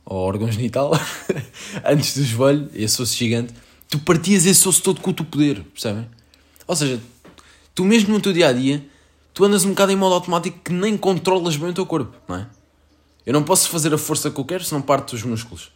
ao 0.04 0.16
órgão 0.16 0.50
genital, 0.50 0.92
antes 1.84 2.16
do 2.16 2.24
joelho, 2.24 2.70
esse 2.74 3.00
osso 3.00 3.14
gigante 3.14 3.54
tu 3.94 3.98
partias 4.00 4.44
esse 4.44 4.68
osso 4.68 4.82
todo 4.82 5.00
com 5.00 5.10
o 5.10 5.14
teu 5.14 5.24
poder, 5.24 5.62
percebem? 5.72 6.08
Ou 6.66 6.74
seja, 6.74 7.00
tu 7.74 7.84
mesmo 7.84 8.12
no 8.12 8.20
teu 8.20 8.32
dia 8.32 8.48
a 8.48 8.52
dia, 8.52 8.84
tu 9.32 9.44
andas 9.44 9.64
um 9.64 9.70
bocado 9.70 9.92
em 9.92 9.96
modo 9.96 10.14
automático 10.14 10.58
que 10.64 10.72
nem 10.72 10.96
controlas 10.96 11.56
bem 11.56 11.70
o 11.70 11.72
teu 11.72 11.86
corpo, 11.86 12.16
não 12.26 12.36
é? 12.36 12.46
Eu 13.24 13.32
não 13.32 13.44
posso 13.44 13.68
fazer 13.68 13.94
a 13.94 13.98
força 13.98 14.32
que 14.32 14.40
eu 14.40 14.44
quero 14.44 14.64
se 14.64 14.72
não 14.72 14.82
parto 14.82 15.14
os 15.14 15.22
músculos. 15.22 15.70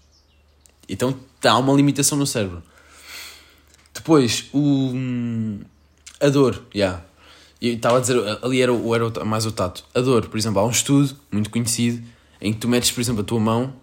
Então 0.89 1.17
há 1.45 1.59
uma 1.59 1.73
limitação 1.73 2.19
no 2.19 2.27
cérebro. 2.27 2.61
Depois, 4.09 4.47
o, 4.55 4.95
a 6.19 6.31
dor, 6.31 6.65
já. 6.75 7.03
Yeah. 7.61 7.77
Estava 7.77 7.99
a 7.99 8.01
dizer, 8.01 8.17
ali 8.43 8.63
era, 8.63 8.73
era 8.73 9.25
mais 9.27 9.45
o 9.45 9.53
tato. 9.53 9.85
A 9.95 10.01
dor, 10.01 10.29
por 10.29 10.39
exemplo, 10.39 10.61
há 10.61 10.65
um 10.65 10.71
estudo 10.71 11.15
muito 11.31 11.51
conhecido 11.51 12.03
em 12.41 12.55
que 12.55 12.59
tu 12.59 12.67
metes, 12.69 12.91
por 12.91 13.03
exemplo, 13.03 13.21
a 13.21 13.25
tua 13.25 13.39
mão, 13.39 13.75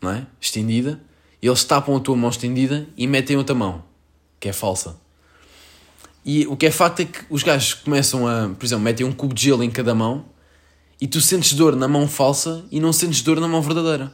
não 0.00 0.10
é? 0.10 0.26
Estendida, 0.40 0.98
eles 1.42 1.62
tapam 1.64 1.94
a 1.96 2.00
tua 2.00 2.16
mão 2.16 2.30
estendida 2.30 2.86
e 2.96 3.06
metem 3.06 3.36
outra 3.36 3.54
mão, 3.54 3.84
que 4.40 4.48
é 4.48 4.54
falsa. 4.54 4.96
E 6.24 6.46
o 6.46 6.56
que 6.56 6.64
é 6.64 6.70
facto 6.70 7.00
é 7.00 7.04
que 7.04 7.18
os 7.28 7.42
gajos 7.42 7.74
começam 7.74 8.26
a, 8.26 8.48
por 8.58 8.64
exemplo, 8.64 8.84
metem 8.84 9.04
um 9.04 9.12
cubo 9.12 9.34
de 9.34 9.42
gelo 9.42 9.62
em 9.62 9.70
cada 9.70 9.94
mão 9.94 10.24
e 10.98 11.06
tu 11.06 11.20
sentes 11.20 11.52
dor 11.52 11.76
na 11.76 11.86
mão 11.86 12.08
falsa 12.08 12.64
e 12.70 12.80
não 12.80 12.90
sentes 12.90 13.20
dor 13.20 13.38
na 13.38 13.48
mão 13.48 13.60
verdadeira. 13.60 14.10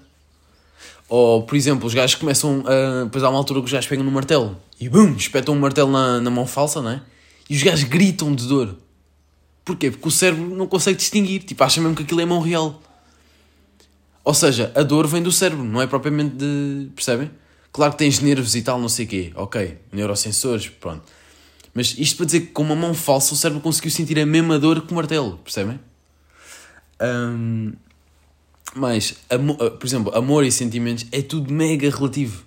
Ou, 1.10 1.42
por 1.42 1.56
exemplo, 1.56 1.88
os 1.88 1.92
gajos 1.92 2.14
começam 2.14 2.62
a. 2.64 3.04
Depois 3.04 3.24
há 3.24 3.28
uma 3.28 3.36
altura 3.36 3.58
que 3.58 3.66
os 3.66 3.72
gajos 3.72 3.88
pegam 3.88 4.04
no 4.04 4.12
martelo 4.12 4.56
e 4.80 4.88
bum, 4.88 5.16
espetam 5.16 5.56
um 5.56 5.58
martelo 5.58 5.90
na, 5.90 6.20
na 6.20 6.30
mão 6.30 6.46
falsa, 6.46 6.80
não 6.80 6.90
é? 6.90 7.02
E 7.48 7.56
os 7.56 7.62
gajos 7.64 7.82
gritam 7.82 8.32
de 8.32 8.46
dor. 8.46 8.76
Porquê? 9.64 9.90
Porque 9.90 10.06
o 10.06 10.10
cérebro 10.10 10.54
não 10.54 10.68
consegue 10.68 10.96
distinguir, 10.96 11.42
tipo, 11.42 11.64
acha 11.64 11.80
mesmo 11.80 11.96
que 11.96 12.04
aquilo 12.04 12.20
é 12.20 12.24
mão 12.24 12.40
real. 12.40 12.80
Ou 14.22 14.32
seja, 14.32 14.70
a 14.76 14.84
dor 14.84 15.08
vem 15.08 15.20
do 15.20 15.32
cérebro, 15.32 15.64
não 15.64 15.82
é 15.82 15.86
propriamente 15.88 16.36
de. 16.36 16.88
Percebem? 16.94 17.28
Claro 17.72 17.92
que 17.92 17.98
tens 17.98 18.20
nervos 18.20 18.54
e 18.54 18.62
tal, 18.62 18.80
não 18.80 18.88
sei 18.88 19.04
o 19.04 19.08
quê. 19.08 19.32
Ok, 19.34 19.78
neurosensores, 19.92 20.68
pronto. 20.68 21.02
Mas 21.74 21.96
isto 21.98 22.18
para 22.18 22.26
dizer 22.26 22.40
que 22.42 22.46
com 22.48 22.62
uma 22.62 22.76
mão 22.76 22.94
falsa 22.94 23.34
o 23.34 23.36
cérebro 23.36 23.60
conseguiu 23.60 23.90
sentir 23.90 24.16
a 24.20 24.26
mesma 24.26 24.60
dor 24.60 24.82
que 24.82 24.92
o 24.92 24.94
martelo, 24.94 25.38
percebem? 25.38 25.80
Um, 27.00 27.72
mas, 28.74 29.16
por 29.78 29.86
exemplo, 29.86 30.14
amor 30.14 30.44
e 30.44 30.52
sentimentos 30.52 31.06
é 31.10 31.22
tudo 31.22 31.52
mega 31.52 31.90
relativo. 31.90 32.44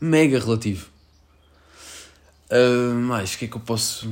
Mega 0.00 0.38
relativo. 0.38 0.88
Uh, 2.50 2.94
mais, 2.94 3.34
o 3.34 3.38
que 3.38 3.44
é 3.44 3.48
que 3.48 3.56
eu 3.56 3.60
posso. 3.60 4.10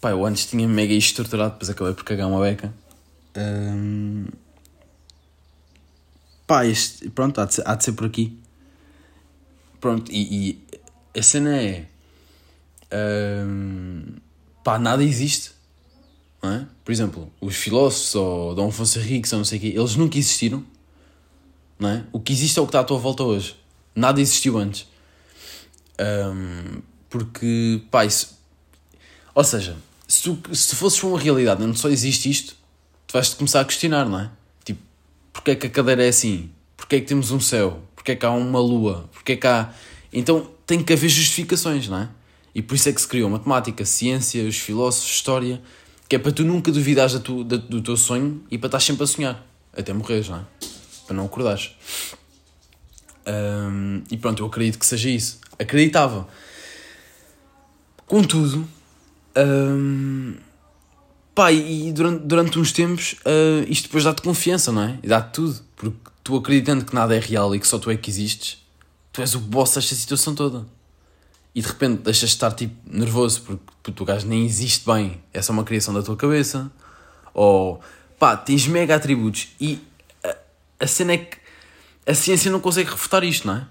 Pá, 0.00 0.10
eu 0.10 0.24
antes 0.24 0.46
tinha 0.46 0.66
mega 0.66 0.94
estruturado, 0.94 1.52
depois 1.52 1.70
acabei 1.70 1.92
por 1.92 2.04
cagar 2.04 2.26
uma 2.28 2.40
beca. 2.40 2.72
Um, 3.36 4.26
pá, 6.46 6.64
este, 6.66 7.08
pronto, 7.10 7.40
há 7.40 7.44
de, 7.44 7.54
ser, 7.54 7.62
há 7.68 7.74
de 7.74 7.84
ser 7.84 7.92
por 7.92 8.06
aqui. 8.06 8.38
Pronto, 9.80 10.10
e, 10.10 10.58
e 11.14 11.18
a 11.18 11.22
cena 11.22 11.56
é. 11.56 11.86
Um, 12.92 14.16
pá, 14.64 14.78
nada 14.78 15.04
existe. 15.04 15.52
É? 16.42 16.64
Por 16.84 16.92
exemplo, 16.92 17.32
os 17.40 17.56
filósofos 17.56 18.14
ou 18.14 18.54
Dom 18.54 18.68
Afonso 18.68 18.98
Henriques 19.00 19.32
ou 19.32 19.38
não 19.38 19.44
sei 19.44 19.58
o 19.58 19.60
quê, 19.60 19.72
eles 19.76 19.96
nunca 19.96 20.16
existiram. 20.18 20.64
Não 21.78 21.88
é? 21.88 22.04
O 22.12 22.20
que 22.20 22.32
existe 22.32 22.58
é 22.58 22.62
o 22.62 22.64
que 22.64 22.70
está 22.70 22.80
à 22.80 22.84
tua 22.84 22.98
volta 22.98 23.22
hoje. 23.22 23.56
Nada 23.94 24.20
existiu 24.20 24.56
antes. 24.58 24.86
Um, 26.00 26.80
porque, 27.10 27.82
pá, 27.90 28.04
isso. 28.04 28.38
Ou 29.34 29.44
seja, 29.44 29.76
se 30.06 30.22
tu 30.22 30.38
se 30.54 30.74
fosses 30.76 31.02
uma 31.02 31.18
realidade 31.18 31.62
onde 31.62 31.78
só 31.78 31.88
existe 31.88 32.30
isto, 32.30 32.56
tu 33.06 33.12
vais-te 33.12 33.36
começar 33.36 33.60
a 33.60 33.64
questionar, 33.64 34.08
não 34.08 34.20
é? 34.20 34.30
porque 35.38 35.52
é 35.52 35.54
que 35.54 35.66
a 35.68 35.70
cadeira 35.70 36.04
é 36.04 36.08
assim? 36.08 36.50
Porque 36.76 36.96
é 36.96 37.00
que 37.00 37.06
temos 37.06 37.30
um 37.30 37.38
céu? 37.38 37.80
Porque 37.94 38.12
é 38.12 38.16
que 38.16 38.26
há 38.26 38.30
uma 38.30 38.58
lua? 38.58 39.08
Porque 39.12 39.32
é 39.32 39.36
que 39.36 39.46
há... 39.46 39.72
Então 40.12 40.50
tem 40.66 40.82
que 40.82 40.92
haver 40.92 41.08
justificações, 41.08 41.88
não 41.88 41.98
é? 41.98 42.08
E 42.54 42.60
por 42.60 42.74
isso 42.74 42.88
é 42.88 42.92
que 42.92 43.00
se 43.00 43.06
criou 43.06 43.30
matemática, 43.30 43.84
ciência, 43.84 44.42
os 44.42 44.58
filósofos, 44.58 45.08
história, 45.08 45.62
que 46.08 46.16
é 46.16 46.18
para 46.18 46.32
tu 46.32 46.44
nunca 46.44 46.72
duvidares 46.72 47.12
da 47.12 47.20
tu, 47.20 47.44
da, 47.44 47.56
do 47.56 47.82
teu 47.82 47.96
sonho 47.96 48.42
e 48.50 48.56
para 48.56 48.68
estar 48.68 48.80
sempre 48.80 49.04
a 49.04 49.06
sonhar, 49.06 49.46
até 49.76 49.92
morreres, 49.92 50.28
não 50.28 50.38
é? 50.38 50.42
Para 51.06 51.16
não 51.16 51.26
acordares. 51.26 51.72
Um, 53.26 54.02
e 54.10 54.16
pronto, 54.16 54.42
eu 54.42 54.46
acredito 54.46 54.78
que 54.78 54.86
seja 54.86 55.10
isso. 55.10 55.38
Acreditava. 55.58 56.26
Contudo, 58.06 58.66
um, 59.36 60.34
Pá, 61.38 61.52
e 61.52 61.92
durante, 61.92 62.24
durante 62.24 62.58
uns 62.58 62.72
tempos 62.72 63.12
uh, 63.24 63.64
isto 63.68 63.84
depois 63.84 64.02
dá-te 64.02 64.22
confiança, 64.22 64.72
não 64.72 64.82
é? 64.82 64.98
E 65.00 65.06
dá-te 65.06 65.34
tudo. 65.34 65.60
Porque 65.76 65.96
tu 66.24 66.34
acreditando 66.34 66.84
que 66.84 66.92
nada 66.92 67.14
é 67.14 67.20
real 67.20 67.54
e 67.54 67.60
que 67.60 67.68
só 67.68 67.78
tu 67.78 67.92
é 67.92 67.96
que 67.96 68.10
existes, 68.10 68.58
tu 69.12 69.20
és 69.20 69.36
o 69.36 69.38
boss 69.38 69.76
desta 69.76 69.94
situação 69.94 70.34
toda. 70.34 70.66
E 71.58 71.60
de 71.60 71.66
repente 71.66 72.02
deixas 72.02 72.28
de 72.30 72.36
estar 72.36 72.52
tipo 72.52 72.72
nervoso 72.88 73.58
porque 73.82 74.00
o 74.00 74.06
gajo 74.06 74.28
nem 74.28 74.46
existe 74.46 74.86
bem, 74.86 75.20
é 75.34 75.42
só 75.42 75.52
uma 75.52 75.64
criação 75.64 75.92
da 75.92 76.04
tua 76.04 76.16
cabeça. 76.16 76.70
Ou 77.34 77.80
pá, 78.16 78.36
tens 78.36 78.68
mega 78.68 78.94
atributos 78.94 79.48
e 79.60 79.80
a, 80.22 80.36
a 80.78 80.86
cena 80.86 81.14
é 81.14 81.18
que 81.18 81.36
a 82.06 82.14
ciência 82.14 82.48
não 82.48 82.60
consegue 82.60 82.88
refutar 82.88 83.24
isto, 83.24 83.48
não 83.48 83.56
é? 83.56 83.66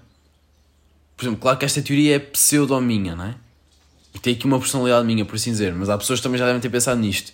Por 1.16 1.24
exemplo, 1.24 1.40
claro 1.40 1.56
que 1.56 1.64
esta 1.64 1.80
teoria 1.80 2.16
é 2.16 2.18
pseudo-minha, 2.18 3.16
não 3.16 3.24
é? 3.24 3.34
E 4.12 4.18
tem 4.18 4.34
aqui 4.34 4.44
uma 4.44 4.58
personalidade 4.58 5.06
minha, 5.06 5.24
por 5.24 5.36
assim 5.36 5.52
dizer, 5.52 5.72
mas 5.72 5.88
há 5.88 5.96
pessoas 5.96 6.18
que 6.18 6.24
também 6.24 6.38
já 6.38 6.44
devem 6.44 6.60
ter 6.60 6.68
pensado 6.68 7.00
nisto. 7.00 7.32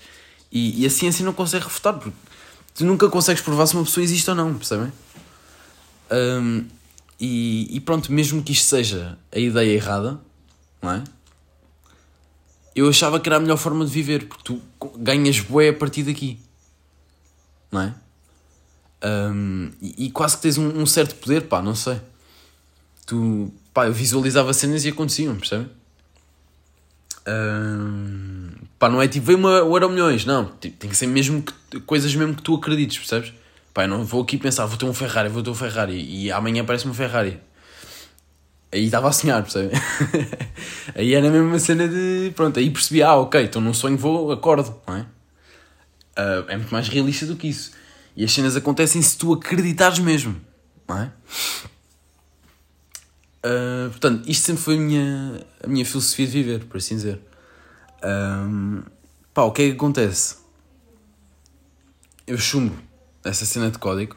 E, 0.53 0.81
e 0.81 0.87
a 0.87 0.91
ciência 0.91 1.25
não 1.25 1.33
consegue 1.33 1.65
refutar, 1.65 1.95
porque 1.95 2.13
tu 2.77 2.85
nunca 2.85 3.09
consegues 3.09 3.43
provar 3.43 3.67
se 3.67 3.75
uma 3.75 3.83
pessoa 3.83 4.05
existe 4.05 4.31
ou 4.31 4.37
não, 4.37 4.55
percebem? 4.55 4.93
Um, 6.13 6.65
e, 7.19 7.77
e, 7.77 7.81
pronto, 7.81 8.13
mesmo 8.13 8.41
que 8.41 8.53
isto 8.53 8.67
seja 8.67 9.19
a 9.33 9.39
ideia 9.41 9.73
errada, 9.73 10.21
não 10.85 10.93
é? 10.93 11.05
Eu 12.77 12.89
achava 12.89 13.19
que 13.19 13.29
era 13.29 13.37
a 13.37 13.41
melhor 13.41 13.57
forma 13.57 13.85
de 13.85 13.91
viver, 13.91 14.27
porque 14.27 14.45
tu 14.45 14.61
ganhas 14.99 15.41
bué 15.41 15.71
a 15.71 15.73
partir 15.73 16.03
daqui, 16.03 16.39
não 17.71 17.81
é? 17.81 17.95
Um, 19.05 19.71
e, 19.81 20.07
e, 20.07 20.11
quase 20.11 20.37
que 20.37 20.43
tens 20.43 20.59
um, 20.59 20.81
um, 20.81 20.87
certo 20.87 21.15
poder, 21.17 21.43
pá, 21.43 21.61
não 21.61 21.75
sei. 21.75 22.01
Tu, 23.07 23.53
pá, 23.73 23.87
eu 23.87 23.93
visualizava 23.93 24.53
cenas 24.53 24.85
e 24.85 24.89
aconteciam, 24.89 25.37
percebem? 25.37 25.69
Um, 27.27 28.51
pá, 28.79 28.89
não 28.89 29.01
é 29.01 29.07
tipo, 29.07 29.27
veio 29.27 29.39
uma, 29.39 29.63
o 29.63 29.77
Euro 29.77 29.91
Milhões, 29.91 30.25
não. 30.25 30.47
Tem 30.47 30.73
que 30.73 30.97
ser 30.97 31.07
mesmo 31.07 31.43
que, 31.43 31.81
coisas 31.81 32.15
mesmo 32.15 32.35
que 32.35 32.43
tu 32.43 32.55
acredites, 32.55 32.97
percebes? 32.99 33.33
Pá, 33.75 33.85
eu 33.85 33.89
não 33.89 34.05
vou 34.05 34.23
aqui 34.23 34.39
pensar, 34.39 34.67
vou 34.67 34.79
ter 34.79 34.87
um 34.87 34.95
Ferrari, 34.95 35.29
vou 35.29 35.43
ter 35.43 35.51
um 35.51 35.55
Ferrari 35.55 36.03
e 36.03 36.33
amanhã 36.33 36.63
aparece 36.63 36.89
um 36.89 36.95
Ferrari. 36.95 37.39
Aí 38.75 38.87
estava 38.87 39.09
a 39.09 39.13
sonhar, 39.13 39.41
percebe? 39.41 39.73
aí 40.97 41.15
era 41.15 41.31
mesmo 41.31 41.47
uma 41.47 41.61
cena 41.61 41.87
de. 41.87 42.33
Pronto, 42.35 42.59
aí 42.59 42.69
percebi, 42.71 43.05
ah, 43.05 43.15
ok, 43.15 43.45
então 43.45 43.63
num 43.63 43.73
sonho 43.73 43.97
vou, 43.97 44.33
acordo, 44.33 44.75
não 44.85 44.97
é? 44.97 45.01
Uh, 46.19 46.51
é 46.51 46.57
muito 46.57 46.73
mais 46.73 46.89
realista 46.89 47.25
do 47.25 47.37
que 47.37 47.47
isso. 47.47 47.71
E 48.17 48.25
as 48.25 48.33
cenas 48.33 48.57
acontecem 48.57 49.01
se 49.01 49.17
tu 49.17 49.33
acreditares 49.33 50.01
mesmo, 50.01 50.41
não 50.89 50.99
é? 50.99 51.13
Uh, 53.47 53.91
portanto, 53.91 54.29
isto 54.29 54.45
sempre 54.45 54.63
foi 54.65 54.77
a 54.77 54.81
minha, 54.81 55.47
a 55.63 55.69
minha 55.69 55.85
filosofia 55.87 56.27
de 56.27 56.33
viver, 56.33 56.65
por 56.65 56.79
assim 56.79 56.97
dizer. 56.97 57.21
Um, 58.03 58.83
pá, 59.33 59.43
o 59.43 59.53
que 59.53 59.63
é 59.63 59.67
que 59.69 59.77
acontece? 59.77 60.39
Eu 62.27 62.39
chumbo 62.39 62.77
essa 63.23 63.45
cena 63.45 63.71
de 63.71 63.79
código 63.79 64.17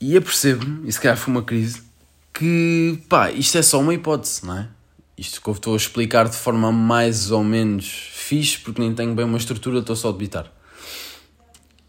e 0.00 0.16
apercebo-me, 0.16 0.88
e 0.88 0.92
se 0.92 0.98
calhar 0.98 1.18
foi 1.18 1.30
uma 1.30 1.42
crise, 1.42 1.89
que 2.32 3.02
pá, 3.08 3.30
isto 3.30 3.58
é 3.58 3.62
só 3.62 3.80
uma 3.80 3.94
hipótese, 3.94 4.46
não 4.46 4.58
é? 4.58 4.68
Isto 5.16 5.42
que 5.42 5.48
eu 5.48 5.54
estou 5.54 5.74
a 5.74 5.76
explicar 5.76 6.28
de 6.28 6.36
forma 6.36 6.72
mais 6.72 7.30
ou 7.30 7.44
menos 7.44 8.10
fixe, 8.12 8.58
porque 8.58 8.80
nem 8.80 8.94
tenho 8.94 9.14
bem 9.14 9.24
uma 9.24 9.38
estrutura, 9.38 9.80
estou 9.80 9.96
só 9.96 10.08
a 10.08 10.12
debitar. 10.12 10.50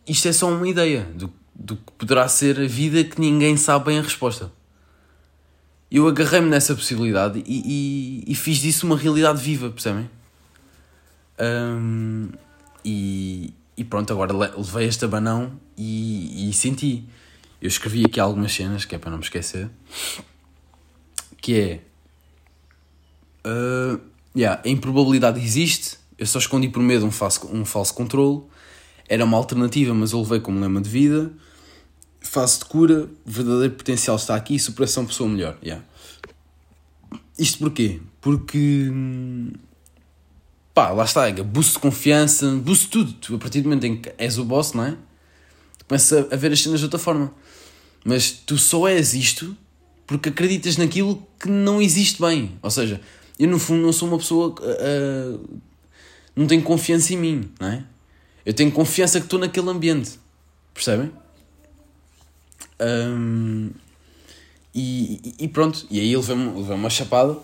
Isto 0.07 0.27
é 0.27 0.33
só 0.33 0.49
uma 0.49 0.67
ideia 0.67 1.07
do, 1.15 1.31
do 1.55 1.77
que 1.77 1.91
poderá 1.97 2.27
ser 2.27 2.59
a 2.59 2.67
vida 2.67 3.03
que 3.03 3.21
ninguém 3.21 3.55
sabe 3.55 3.85
bem 3.85 3.99
a 3.99 4.01
resposta 4.01 4.51
eu 5.91 6.07
agarrei-me 6.07 6.47
nessa 6.47 6.73
possibilidade 6.73 7.43
e, 7.45 8.23
e, 8.25 8.31
e, 8.31 8.33
fiz 8.33 8.59
disso 8.59 8.85
uma 8.87 8.97
realidade 8.97 9.41
viva, 9.43 9.69
percebem? 9.69 10.09
Um, 11.37 12.29
e, 12.85 13.53
e 13.75 13.83
pronto, 13.83 14.13
agora 14.13 14.33
levei 14.33 14.87
este 14.87 15.03
abanão 15.03 15.51
e, 15.77 16.49
e 16.49 16.53
senti. 16.53 17.03
Eu 17.61 17.67
escrevi 17.67 18.05
aqui 18.05 18.19
algumas 18.19 18.53
cenas, 18.53 18.85
que 18.85 18.95
é 18.95 18.97
para 18.97 19.11
não 19.11 19.17
me 19.17 19.23
esquecer, 19.23 19.69
que 21.41 21.59
é... 21.59 21.81
Uh, 23.43 23.99
yeah, 24.37 24.61
a 24.63 24.69
improbabilidade 24.69 25.39
existe, 25.43 25.97
eu 26.17 26.27
só 26.27 26.37
escondi 26.37 26.69
por 26.69 26.81
medo 26.81 27.05
um 27.05 27.11
falso, 27.11 27.49
um 27.51 27.65
falso 27.65 27.93
controle, 27.93 28.43
era 29.09 29.25
uma 29.25 29.35
alternativa, 29.35 29.93
mas 29.93 30.11
eu 30.11 30.21
levei 30.21 30.39
como 30.39 30.59
lema 30.59 30.79
de 30.79 30.89
vida 30.89 31.33
fase 32.21 32.59
de 32.59 32.65
cura, 32.65 33.09
verdadeiro 33.25 33.73
potencial 33.73 34.15
está 34.15 34.35
aqui, 34.35 34.57
superação 34.59 35.05
pessoa 35.05 35.27
melhor. 35.27 35.57
Yeah. 35.63 35.83
Isto 37.37 37.59
porquê? 37.59 37.99
Porque 38.21 38.91
pá, 40.73 40.91
lá 40.91 41.03
está, 41.03 41.27
é 41.27 41.33
boost 41.33 41.73
de 41.73 41.79
confiança, 41.79 42.49
boost 42.55 42.85
de 42.85 42.91
tudo. 42.91 43.13
Tu, 43.13 43.35
a 43.35 43.39
partir 43.39 43.61
do 43.61 43.69
momento 43.69 43.83
em 43.85 43.97
que 43.97 44.13
és 44.17 44.37
o 44.37 44.45
boss, 44.45 44.73
não 44.73 44.85
é? 44.85 44.91
Tu 45.77 45.85
começas 45.87 46.31
a 46.31 46.35
ver 46.35 46.51
as 46.51 46.61
cenas 46.61 46.79
de 46.79 46.85
outra 46.85 46.99
forma. 46.99 47.33
Mas 48.05 48.31
tu 48.31 48.57
só 48.57 48.87
és 48.87 49.13
isto 49.13 49.57
porque 50.05 50.29
acreditas 50.29 50.77
naquilo 50.77 51.25
que 51.39 51.49
não 51.49 51.81
existe 51.81 52.21
bem. 52.21 52.57
Ou 52.61 52.71
seja, 52.71 53.01
eu 53.39 53.47
no 53.47 53.59
fundo 53.59 53.81
não 53.81 53.93
sou 53.93 54.07
uma 54.07 54.17
pessoa. 54.17 54.55
Uh, 54.59 55.35
uh, 55.35 55.59
não 56.35 56.47
tenho 56.47 56.61
confiança 56.61 57.13
em 57.13 57.17
mim, 57.17 57.51
não 57.59 57.67
é? 57.67 57.83
Eu 58.45 58.53
tenho 58.53 58.71
confiança 58.71 59.19
que 59.19 59.25
estou 59.25 59.39
naquele 59.39 59.69
ambiente. 59.69 60.19
Percebem? 60.73 61.11
Um, 62.79 63.69
e, 64.73 65.35
e, 65.37 65.47
pronto, 65.47 65.85
e 65.91 65.99
aí 65.99 66.13
ele 66.13 66.15
levou 66.15 66.75
uma 66.75 66.89
chapada 66.89 67.37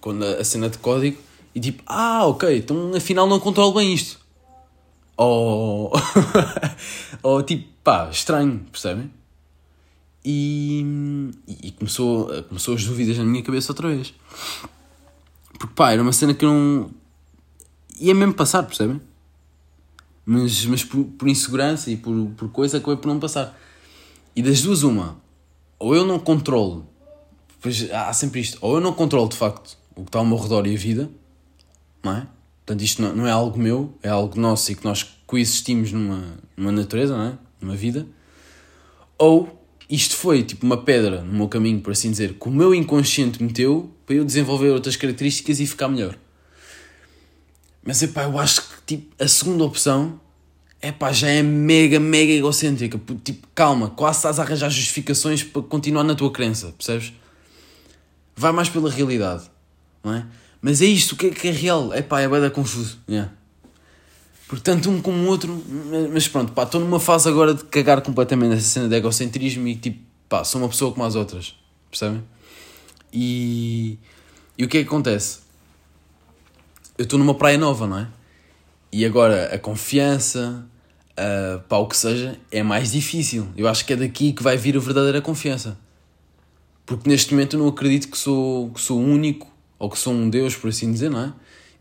quando 0.00 0.24
a, 0.24 0.40
a, 0.40 0.44
cena 0.44 0.70
de 0.70 0.78
código 0.78 1.18
e 1.54 1.60
tipo, 1.60 1.82
ah, 1.84 2.26
ok, 2.26 2.58
então 2.58 2.92
afinal 2.94 3.26
não 3.26 3.40
controlo 3.40 3.74
bem 3.74 3.92
isto. 3.92 4.18
Ou, 5.16 5.92
ou 7.22 7.42
tipo, 7.42 7.68
pá, 7.84 8.08
estranho, 8.10 8.60
percebem? 8.72 9.10
E 10.24 10.59
começou, 11.80 12.28
começou 12.44 12.74
as 12.74 12.84
dúvidas 12.84 13.16
na 13.16 13.24
minha 13.24 13.42
cabeça 13.42 13.72
outra 13.72 13.88
vez. 13.88 14.14
Porque 15.58 15.74
pá, 15.74 15.92
era 15.92 16.02
uma 16.02 16.12
cena 16.12 16.34
que 16.34 16.44
eu 16.44 16.52
não. 16.52 16.90
ia 17.98 18.14
mesmo 18.14 18.34
passar, 18.34 18.62
percebem? 18.62 19.00
Mas, 20.24 20.64
mas 20.66 20.84
por, 20.84 21.04
por 21.04 21.28
insegurança 21.28 21.90
e 21.90 21.96
por, 21.96 22.28
por 22.36 22.50
coisa 22.50 22.76
acabei 22.76 22.96
por 22.96 23.08
não 23.08 23.18
passar. 23.18 23.58
E 24.36 24.42
das 24.42 24.62
duas, 24.62 24.82
uma. 24.82 25.16
Ou 25.78 25.96
eu 25.96 26.06
não 26.06 26.18
controlo. 26.18 26.86
Pois 27.60 27.90
há 27.90 28.12
sempre 28.12 28.40
isto. 28.40 28.58
Ou 28.60 28.74
eu 28.74 28.80
não 28.80 28.92
controlo 28.92 29.28
de 29.28 29.36
facto 29.36 29.76
o 29.96 30.02
que 30.02 30.08
está 30.08 30.18
ao 30.18 30.26
meu 30.26 30.36
redor 30.36 30.66
e 30.66 30.74
a 30.74 30.78
vida. 30.78 31.10
Não 32.02 32.12
é? 32.12 32.26
Portanto, 32.64 32.82
isto 32.82 33.02
não, 33.02 33.16
não 33.16 33.26
é 33.26 33.30
algo 33.30 33.58
meu, 33.58 33.92
é 34.02 34.08
algo 34.08 34.38
nosso 34.38 34.70
e 34.70 34.74
que 34.74 34.84
nós 34.84 35.02
coexistimos 35.26 35.92
numa, 35.92 36.38
numa 36.56 36.70
natureza, 36.70 37.16
não 37.16 37.24
é? 37.24 37.38
Numa 37.60 37.74
vida. 37.74 38.06
Ou 39.18 39.59
isto 39.90 40.16
foi 40.16 40.44
tipo 40.44 40.64
uma 40.64 40.76
pedra 40.76 41.22
no 41.22 41.32
meu 41.32 41.48
caminho, 41.48 41.80
por 41.80 41.90
assim 41.92 42.10
dizer, 42.10 42.34
que 42.34 42.48
o 42.48 42.50
meu 42.50 42.72
inconsciente 42.72 43.42
meteu 43.42 43.90
para 44.06 44.14
eu 44.14 44.24
desenvolver 44.24 44.70
outras 44.70 44.94
características 44.94 45.58
e 45.58 45.66
ficar 45.66 45.88
melhor. 45.88 46.16
Mas 47.82 48.00
epá, 48.02 48.22
eu 48.22 48.38
acho 48.38 48.62
que 48.62 48.74
tipo, 48.86 49.22
a 49.22 49.26
segunda 49.26 49.64
opção 49.64 50.20
é 50.80 50.92
pá, 50.92 51.12
já 51.12 51.28
é 51.28 51.42
mega, 51.42 51.98
mega 51.98 52.32
egocêntrica. 52.32 53.00
Tipo, 53.24 53.48
calma, 53.54 53.90
quase 53.90 54.18
estás 54.18 54.38
a 54.38 54.42
arranjar 54.42 54.70
justificações 54.70 55.42
para 55.42 55.62
continuar 55.62 56.04
na 56.04 56.14
tua 56.14 56.30
crença, 56.30 56.72
percebes? 56.76 57.12
Vai 58.36 58.52
mais 58.52 58.68
pela 58.68 58.90
realidade, 58.90 59.50
não 60.04 60.14
é? 60.14 60.26
Mas 60.62 60.80
é 60.80 60.86
isto, 60.86 61.12
o 61.12 61.16
que 61.16 61.26
é, 61.26 61.30
que 61.30 61.48
é 61.48 61.50
real? 61.50 61.92
É 61.92 62.00
pá, 62.00 62.20
é 62.20 62.28
bem 62.28 62.48
confuso, 62.50 62.98
yeah. 63.08 63.32
Portanto, 64.50 64.90
um 64.90 65.00
como 65.00 65.16
o 65.16 65.26
outro, 65.28 65.64
mas 66.12 66.26
pronto, 66.26 66.50
pá, 66.50 66.64
estou 66.64 66.80
numa 66.80 66.98
fase 66.98 67.28
agora 67.28 67.54
de 67.54 67.62
cagar 67.62 68.02
completamente 68.02 68.54
essa 68.54 68.66
cena 68.66 68.88
de 68.88 68.96
egocentrismo 68.96 69.68
e 69.68 69.76
tipo, 69.76 70.00
pá, 70.28 70.42
sou 70.42 70.60
uma 70.60 70.68
pessoa 70.68 70.90
como 70.90 71.04
as 71.04 71.14
outras, 71.14 71.54
percebem? 71.88 72.20
E, 73.12 73.96
e 74.58 74.64
o 74.64 74.68
que 74.68 74.78
é 74.78 74.82
que 74.82 74.88
acontece? 74.88 75.38
Eu 76.98 77.04
estou 77.04 77.16
numa 77.16 77.32
praia 77.32 77.56
nova, 77.56 77.86
não 77.86 78.00
é? 78.00 78.08
E 78.90 79.06
agora 79.06 79.54
a 79.54 79.58
confiança, 79.58 80.66
uh, 81.12 81.60
pá, 81.68 81.76
o 81.76 81.86
que 81.86 81.96
seja, 81.96 82.36
é 82.50 82.60
mais 82.60 82.90
difícil. 82.90 83.46
Eu 83.56 83.68
acho 83.68 83.86
que 83.86 83.92
é 83.92 83.96
daqui 83.96 84.32
que 84.32 84.42
vai 84.42 84.56
vir 84.56 84.76
a 84.76 84.80
verdadeira 84.80 85.22
confiança. 85.22 85.78
Porque 86.84 87.08
neste 87.08 87.32
momento 87.34 87.54
eu 87.54 87.60
não 87.60 87.68
acredito 87.68 88.08
que 88.08 88.18
sou, 88.18 88.70
que 88.70 88.80
sou 88.80 88.98
único, 88.98 89.46
ou 89.78 89.88
que 89.88 89.96
sou 89.96 90.12
um 90.12 90.28
Deus, 90.28 90.56
por 90.56 90.70
assim 90.70 90.90
dizer, 90.90 91.08
não 91.08 91.20
é? 91.20 91.32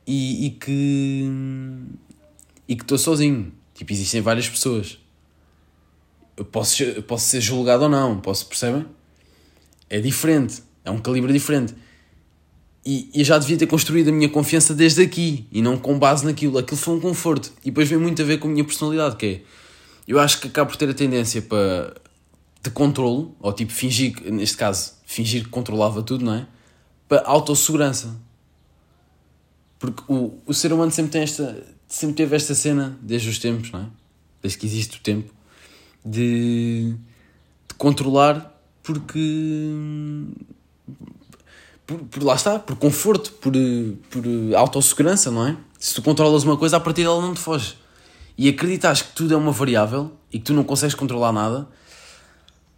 E, 0.06 0.46
e 0.46 0.50
que. 0.52 1.28
E 2.70 2.76
que 2.76 2.84
estou 2.84 3.00
sozinho. 3.00 3.52
Tipo, 3.74 3.92
existem 3.92 4.22
várias 4.22 4.48
pessoas. 4.48 5.00
Eu 6.38 6.46
posso, 6.46 6.84
eu 6.84 7.02
posso 7.02 7.26
ser 7.26 7.42
julgado 7.42 7.84
ou 7.84 7.90
não, 7.90 8.22
posso, 8.22 8.46
percebem? 8.46 8.86
É 9.90 10.00
diferente, 10.00 10.62
é 10.86 10.92
um 10.92 11.00
calibre 11.00 11.34
diferente. 11.34 11.74
E, 12.86 13.10
e 13.14 13.24
já 13.24 13.38
devia 13.40 13.58
ter 13.58 13.68
construído 13.68 14.10
a 14.10 14.12
minha 14.12 14.30
confiança 14.30 14.74
desde 14.74 15.02
aqui 15.02 15.48
e 15.52 15.62
não 15.62 15.78
com 15.78 15.98
base 15.98 16.24
naquilo. 16.24 16.60
Aquilo 16.60 16.78
foi 16.78 16.96
um 16.96 17.00
conforto. 17.00 17.52
E 17.62 17.72
depois 17.72 17.90
vem 17.90 17.98
muito 17.98 18.22
a 18.22 18.26
ver 18.26 18.38
com 18.38 18.48
a 18.48 18.52
minha 18.52 18.64
personalidade, 18.64 19.16
que 19.16 19.26
é. 19.26 19.42
Eu 20.08 20.20
acho 20.20 20.40
que 20.40 20.48
acabo 20.48 20.70
por 20.70 20.78
ter 20.78 20.90
a 20.90 20.94
tendência 20.94 21.42
para. 21.42 21.96
de 22.64 22.70
controlo, 22.70 23.36
ou 23.40 23.52
tipo 23.52 23.74
fingir, 23.74 24.16
neste 24.32 24.58
caso, 24.58 24.94
fingir 25.06 25.44
que 25.44 25.50
controlava 25.50 26.02
tudo, 26.02 26.24
não 26.24 26.36
é? 26.36 26.48
Para 27.08 27.24
autossegurança. 27.26 28.16
Porque 29.78 30.04
o, 30.08 30.40
o 30.46 30.54
ser 30.54 30.72
humano 30.72 30.92
sempre 30.92 31.12
tem 31.12 31.22
esta. 31.22 31.79
Sempre 31.90 32.16
teve 32.16 32.36
esta 32.36 32.54
cena, 32.54 32.98
desde 33.02 33.28
os 33.28 33.40
tempos, 33.40 33.72
não 33.72 33.82
é? 33.82 33.86
Desde 34.42 34.60
que 34.60 34.66
existe 34.68 34.98
o 34.98 35.02
tempo, 35.02 35.34
de. 36.06 36.96
controlar 37.78 38.56
porque. 38.84 40.24
Por, 41.86 41.98
por, 42.02 42.24
lá 42.24 42.36
está, 42.36 42.60
por 42.60 42.76
conforto, 42.76 43.32
por, 43.34 43.52
por 44.12 44.24
autossegurança, 44.56 45.32
não 45.32 45.48
é? 45.48 45.58
Se 45.80 45.96
tu 45.96 46.04
controlas 46.04 46.44
uma 46.44 46.56
coisa, 46.56 46.78
a 46.78 46.80
partir 46.80 47.02
dela 47.02 47.20
não 47.20 47.34
te 47.34 47.40
foge. 47.40 47.76
E 48.38 48.48
acreditas 48.48 49.02
que 49.02 49.14
tudo 49.14 49.34
é 49.34 49.38
uma 49.38 49.52
variável 49.52 50.12
e 50.32 50.38
que 50.38 50.46
tu 50.46 50.54
não 50.54 50.64
consegues 50.64 50.94
controlar 50.94 51.32
nada, 51.32 51.68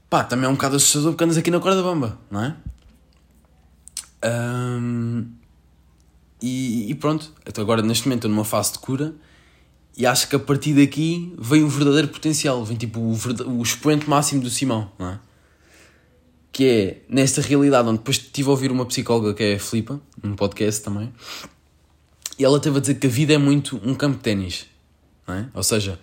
pá, 0.09 0.23
também 0.23 0.45
é 0.45 0.49
um 0.49 0.53
bocado 0.53 0.77
assustador 0.77 1.11
porque 1.11 1.25
andas 1.25 1.37
aqui 1.37 1.51
na 1.51 1.59
corda 1.59 1.83
bamba, 1.83 2.17
não 2.31 2.43
é? 2.43 2.55
Um, 4.23 5.27
e, 6.41 6.89
e, 6.89 6.95
pronto, 6.95 7.31
agora 7.57 7.81
neste 7.81 8.07
momento 8.07 8.19
estou 8.19 8.31
numa 8.31 8.45
fase 8.45 8.73
de 8.73 8.79
cura 8.79 9.13
e 9.95 10.05
acho 10.05 10.27
que 10.27 10.35
a 10.35 10.39
partir 10.39 10.73
daqui 10.73 11.33
vem 11.37 11.63
o 11.63 11.67
verdadeiro 11.67 12.07
potencial, 12.07 12.63
vem 12.65 12.77
tipo 12.77 12.99
o, 12.99 13.15
o 13.59 13.61
expoente 13.61 14.09
máximo 14.09 14.41
do 14.41 14.49
Simão, 14.49 14.91
não 14.97 15.09
é? 15.09 15.19
Que 16.51 16.65
é 16.65 17.01
nesta 17.07 17.41
realidade 17.41 17.87
onde 17.87 17.99
depois 17.99 18.17
estive 18.17 18.47
a 18.47 18.51
ouvir 18.51 18.71
uma 18.71 18.85
psicóloga 18.85 19.33
que 19.33 19.43
é 19.43 19.55
a 19.55 19.59
Filipa, 19.59 20.01
num 20.21 20.35
podcast 20.35 20.83
também, 20.83 21.13
e 22.39 22.43
ela 22.43 22.59
teve 22.59 22.77
a 22.77 22.81
dizer 22.81 22.95
que 22.95 23.07
a 23.07 23.09
vida 23.09 23.33
é 23.33 23.37
muito 23.37 23.79
um 23.83 23.93
campo 23.93 24.17
de 24.17 24.23
ténis, 24.23 24.65
não 25.27 25.35
é? 25.35 25.49
Ou 25.53 25.63
seja, 25.63 25.99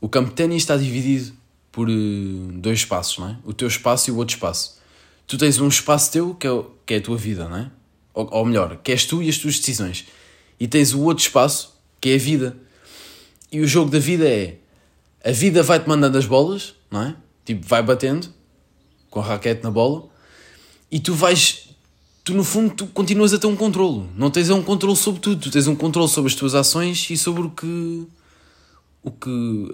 o 0.00 0.08
campo 0.08 0.30
de 0.30 0.34
ténis 0.34 0.62
está 0.62 0.76
dividido 0.76 1.32
por 1.70 1.88
uh, 1.88 2.52
dois 2.54 2.80
espaços, 2.80 3.18
não 3.18 3.28
é? 3.28 3.38
O 3.44 3.52
teu 3.52 3.68
espaço 3.68 4.10
e 4.10 4.12
o 4.12 4.16
outro 4.16 4.34
espaço. 4.34 4.78
Tu 5.26 5.38
tens 5.38 5.60
um 5.60 5.68
espaço 5.68 6.10
teu 6.10 6.34
que 6.34 6.46
é, 6.46 6.64
que 6.84 6.94
é 6.94 6.96
a 6.96 7.00
tua 7.00 7.16
vida, 7.16 7.48
não 7.48 7.56
é? 7.56 7.70
Ou, 8.18 8.28
ou 8.32 8.44
melhor, 8.44 8.76
que 8.82 8.90
és 8.90 9.04
tu 9.04 9.22
e 9.22 9.28
as 9.28 9.38
tuas 9.38 9.60
decisões. 9.60 10.06
E 10.58 10.66
tens 10.66 10.92
o 10.92 11.02
outro 11.02 11.22
espaço 11.22 11.78
que 12.00 12.08
é 12.08 12.16
a 12.16 12.18
vida 12.18 12.56
e 13.52 13.60
o 13.60 13.66
jogo 13.66 13.92
da 13.92 14.00
vida 14.00 14.28
é 14.28 14.58
a 15.24 15.30
vida 15.30 15.62
vai-te 15.62 15.88
mandando 15.88 16.18
as 16.18 16.26
bolas, 16.26 16.74
não 16.90 17.02
é? 17.02 17.16
Tipo, 17.44 17.64
vai 17.64 17.80
batendo 17.80 18.28
com 19.08 19.20
a 19.20 19.22
raquete 19.22 19.62
na 19.62 19.70
bola 19.70 20.08
e 20.90 20.98
tu 20.98 21.14
vais, 21.14 21.68
tu 22.24 22.34
no 22.34 22.42
fundo, 22.42 22.74
tu 22.74 22.86
continuas 22.88 23.32
a 23.32 23.38
ter 23.38 23.46
um 23.46 23.54
controlo. 23.54 24.08
Não 24.16 24.32
tens 24.32 24.50
um 24.50 24.64
controle 24.64 24.96
sobre 24.96 25.20
tudo, 25.20 25.42
tu 25.42 25.50
tens 25.52 25.68
um 25.68 25.76
controle 25.76 26.08
sobre 26.08 26.28
as 26.28 26.34
tuas 26.34 26.56
ações 26.56 27.08
e 27.10 27.16
sobre 27.16 27.42
o 27.42 27.50
que. 27.50 28.04
o 29.04 29.12
que. 29.12 29.70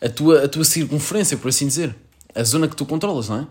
a 0.00 0.08
tua, 0.08 0.44
a 0.44 0.48
tua 0.48 0.64
circunferência, 0.64 1.36
por 1.36 1.48
assim 1.48 1.68
dizer. 1.68 1.94
A 2.34 2.42
zona 2.42 2.66
que 2.66 2.74
tu 2.74 2.84
controlas, 2.84 3.28
não 3.28 3.38
é? 3.38 3.46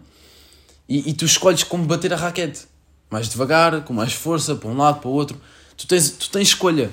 E, 0.90 1.12
e 1.12 1.14
tu 1.14 1.24
escolhes 1.24 1.64
como 1.64 1.86
bater 1.86 2.12
a 2.12 2.18
raquete. 2.18 2.68
Mais 3.10 3.30
devagar, 3.30 3.84
com 3.84 3.94
mais 3.94 4.14
força, 4.14 4.56
para 4.56 4.70
um 4.70 4.78
lado, 4.78 5.00
para 5.00 5.10
o 5.10 5.14
outro. 5.14 5.40
Tu 5.76 5.88
tens, 5.88 6.12
tu 6.12 6.30
tens 6.30 6.50
escolha. 6.50 6.92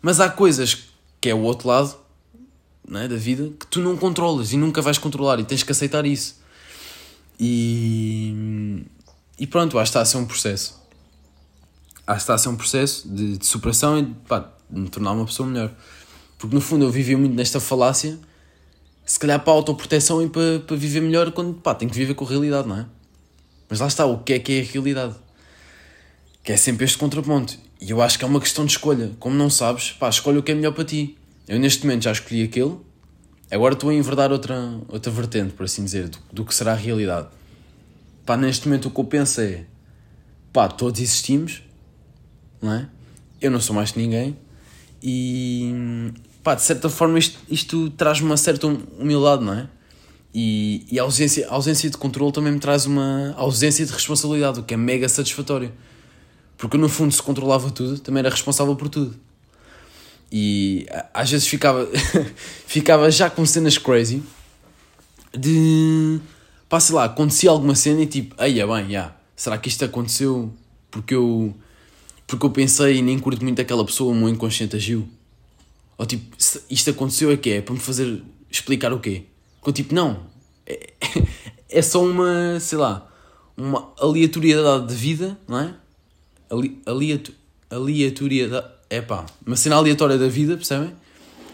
Mas 0.00 0.20
há 0.20 0.28
coisas 0.28 0.84
que 1.20 1.28
é 1.28 1.34
o 1.34 1.40
outro 1.40 1.68
lado 1.68 1.96
é, 2.94 3.08
da 3.08 3.16
vida 3.16 3.50
que 3.58 3.66
tu 3.66 3.80
não 3.80 3.96
controlas 3.96 4.52
e 4.52 4.56
nunca 4.56 4.80
vais 4.80 4.98
controlar 4.98 5.40
e 5.40 5.44
tens 5.44 5.62
que 5.62 5.72
aceitar 5.72 6.06
isso. 6.06 6.40
E, 7.38 8.84
e 9.38 9.46
pronto, 9.46 9.78
acho 9.78 9.90
que 9.90 9.98
está 9.98 10.00
a 10.02 10.04
ser 10.04 10.18
um 10.18 10.24
processo. 10.24 10.80
Acho 12.06 12.18
que 12.18 12.22
está 12.22 12.34
a 12.34 12.38
ser 12.38 12.48
um 12.48 12.56
processo 12.56 13.08
de, 13.08 13.38
de 13.38 13.46
superação 13.46 13.98
e 13.98 14.04
pá, 14.28 14.52
de 14.70 14.80
me 14.80 14.88
tornar 14.88 15.12
uma 15.12 15.26
pessoa 15.26 15.48
melhor. 15.48 15.72
Porque 16.38 16.54
no 16.54 16.60
fundo 16.60 16.84
eu 16.84 16.90
vivi 16.90 17.16
muito 17.16 17.34
nesta 17.34 17.58
falácia, 17.58 18.18
se 19.04 19.18
calhar 19.18 19.40
para 19.40 19.52
a 19.52 19.56
autoproteção 19.56 20.22
e 20.22 20.28
para, 20.28 20.60
para 20.60 20.76
viver 20.76 21.00
melhor 21.00 21.32
quando 21.32 21.54
pá, 21.54 21.74
tenho 21.74 21.90
que 21.90 21.96
viver 21.96 22.14
com 22.14 22.24
a 22.24 22.28
realidade, 22.28 22.68
não 22.68 22.78
é? 22.78 22.86
Mas 23.68 23.80
lá 23.80 23.88
está, 23.88 24.06
o 24.06 24.18
que 24.18 24.34
é 24.34 24.38
que 24.38 24.52
é 24.52 24.60
a 24.60 24.64
realidade? 24.64 25.16
Que 26.46 26.52
é 26.52 26.56
sempre 26.56 26.84
este 26.84 26.96
contraponto. 26.96 27.58
E 27.80 27.90
eu 27.90 28.00
acho 28.00 28.16
que 28.16 28.24
é 28.24 28.28
uma 28.28 28.40
questão 28.40 28.64
de 28.64 28.70
escolha. 28.70 29.10
Como 29.18 29.34
não 29.34 29.50
sabes, 29.50 29.90
pá, 29.90 30.08
escolhe 30.08 30.38
o 30.38 30.42
que 30.44 30.52
é 30.52 30.54
melhor 30.54 30.72
para 30.72 30.84
ti. 30.84 31.18
Eu 31.48 31.58
neste 31.58 31.84
momento 31.84 32.04
já 32.04 32.12
escolhi 32.12 32.44
aquele, 32.44 32.76
agora 33.50 33.74
estou 33.74 33.90
a 33.90 33.94
enverdar 33.94 34.30
outra, 34.30 34.80
outra 34.88 35.10
vertente, 35.10 35.54
por 35.54 35.64
assim 35.64 35.84
dizer, 35.84 36.08
do, 36.08 36.18
do 36.32 36.44
que 36.44 36.54
será 36.54 36.70
a 36.72 36.76
realidade. 36.76 37.26
Pá, 38.24 38.36
neste 38.36 38.68
momento 38.68 38.86
o 38.86 38.90
que 38.92 39.00
eu 39.00 39.04
penso 39.04 39.40
é, 39.40 39.64
pá, 40.52 40.68
todos 40.68 41.00
existimos, 41.00 41.64
não 42.62 42.72
é? 42.72 42.88
Eu 43.40 43.50
não 43.50 43.60
sou 43.60 43.74
mais 43.74 43.90
que 43.90 43.98
ninguém 43.98 44.36
e, 45.02 46.12
pá, 46.44 46.54
de 46.54 46.62
certa 46.62 46.88
forma 46.88 47.18
isto, 47.18 47.38
isto 47.48 47.90
traz-me 47.90 48.26
uma 48.26 48.36
certa 48.36 48.68
humildade, 48.68 49.44
não 49.44 49.52
é? 49.52 49.68
E, 50.32 50.86
e 50.92 50.98
a, 51.00 51.02
ausência, 51.02 51.48
a 51.48 51.54
ausência 51.54 51.90
de 51.90 51.96
controle 51.96 52.32
também 52.32 52.52
me 52.52 52.60
traz 52.60 52.86
uma 52.86 53.34
ausência 53.36 53.84
de 53.84 53.92
responsabilidade, 53.92 54.60
o 54.60 54.62
que 54.62 54.74
é 54.74 54.76
mega 54.76 55.08
satisfatório. 55.08 55.72
Porque 56.56 56.76
no 56.76 56.88
fundo, 56.88 57.12
se 57.12 57.22
controlava 57.22 57.70
tudo, 57.70 57.98
também 57.98 58.20
era 58.20 58.30
responsável 58.30 58.74
por 58.76 58.88
tudo. 58.88 59.14
E 60.30 60.86
às 61.14 61.30
vezes 61.30 61.46
ficava, 61.46 61.88
ficava 62.66 63.10
já 63.10 63.30
com 63.30 63.44
cenas 63.46 63.78
crazy 63.78 64.22
de 65.36 66.20
pá, 66.68 66.80
sei 66.80 66.94
lá, 66.94 67.04
acontecia 67.04 67.50
alguma 67.50 67.74
cena 67.74 68.02
e 68.02 68.06
tipo, 68.06 68.34
aí 68.38 68.58
é 68.58 68.66
bem, 68.66 68.90
já, 68.90 69.14
será 69.36 69.56
que 69.58 69.68
isto 69.68 69.84
aconteceu 69.84 70.52
porque 70.90 71.14
eu 71.14 71.54
porque 72.26 72.44
eu 72.44 72.50
pensei 72.50 72.96
e 72.96 73.02
nem 73.02 73.18
curto 73.18 73.44
muito 73.44 73.60
aquela 73.60 73.84
pessoa, 73.84 74.12
o 74.12 74.14
meu 74.14 74.28
inconsciente 74.28 74.74
agiu? 74.74 75.08
Ou 75.96 76.04
tipo, 76.04 76.36
isto 76.68 76.90
aconteceu 76.90 77.30
é 77.30 77.36
que 77.36 77.50
é 77.50 77.60
para 77.60 77.74
me 77.74 77.80
fazer 77.80 78.22
explicar 78.50 78.92
o 78.92 78.98
quê? 78.98 79.24
Eu 79.64 79.72
tipo, 79.72 79.94
não, 79.94 80.26
é, 80.66 80.92
é 81.70 81.82
só 81.82 82.02
uma, 82.02 82.58
sei 82.58 82.78
lá, 82.78 83.08
uma 83.56 83.92
aleatoriedade 83.98 84.88
de 84.88 84.94
vida, 84.94 85.38
não 85.46 85.60
é? 85.60 85.74
Ali, 86.50 86.80
aleatoriedade 87.70 88.66
é 88.88 89.00
pá, 89.00 89.26
uma 89.44 89.56
cena 89.56 89.76
aleatória 89.76 90.16
da 90.16 90.28
vida, 90.28 90.56
percebem? 90.56 90.94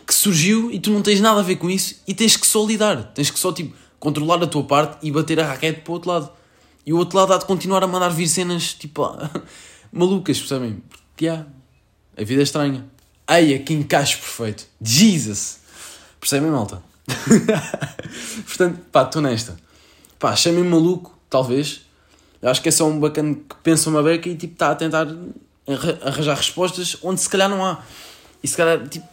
Que 0.06 0.14
surgiu 0.14 0.70
e 0.70 0.78
tu 0.78 0.90
não 0.90 1.02
tens 1.02 1.20
nada 1.20 1.40
a 1.40 1.42
ver 1.42 1.56
com 1.56 1.70
isso 1.70 2.02
e 2.06 2.14
tens 2.14 2.36
que 2.36 2.46
só 2.46 2.64
lidar. 2.66 3.12
Tens 3.14 3.30
que 3.30 3.38
só, 3.38 3.52
tipo, 3.52 3.74
controlar 3.98 4.42
a 4.42 4.46
tua 4.46 4.64
parte 4.64 4.98
e 5.06 5.10
bater 5.10 5.40
a 5.40 5.46
raquete 5.46 5.80
para 5.80 5.90
o 5.90 5.94
outro 5.94 6.10
lado. 6.10 6.30
E 6.84 6.92
o 6.92 6.96
outro 6.98 7.16
lado 7.16 7.32
há 7.32 7.38
de 7.38 7.44
continuar 7.44 7.82
a 7.84 7.86
mandar 7.86 8.08
vir 8.08 8.28
cenas, 8.28 8.74
tipo, 8.74 9.06
malucas, 9.92 10.38
percebem? 10.38 10.82
Porque, 10.88 11.26
yeah, 11.26 11.46
a 12.16 12.24
vida 12.24 12.42
é 12.42 12.44
estranha. 12.44 12.84
Eia, 13.30 13.58
que 13.60 13.72
encaixe 13.72 14.16
perfeito. 14.16 14.66
Jesus! 14.80 15.60
Percebem, 16.20 16.50
malta? 16.50 16.82
Portanto, 18.46 18.80
pá, 18.90 19.04
estou 19.04 19.22
nesta. 19.22 19.56
Pá, 20.18 20.36
chamem-me 20.36 20.68
maluco, 20.68 21.16
talvez. 21.30 21.82
Eu 22.42 22.50
acho 22.50 22.60
que 22.60 22.68
é 22.68 22.72
só 22.72 22.88
um 22.88 22.98
bacana 22.98 23.34
que 23.34 23.54
pensa 23.62 23.88
uma 23.88 24.02
beca 24.02 24.28
e, 24.28 24.34
tipo, 24.34 24.54
está 24.54 24.72
a 24.72 24.74
tentar 24.74 25.06
arranjar 26.04 26.36
respostas 26.36 26.96
onde 27.00 27.20
se 27.20 27.28
calhar 27.28 27.48
não 27.48 27.64
há. 27.64 27.82
E 28.42 28.48
se 28.48 28.56
calhar, 28.56 28.86
tipo, 28.88 29.06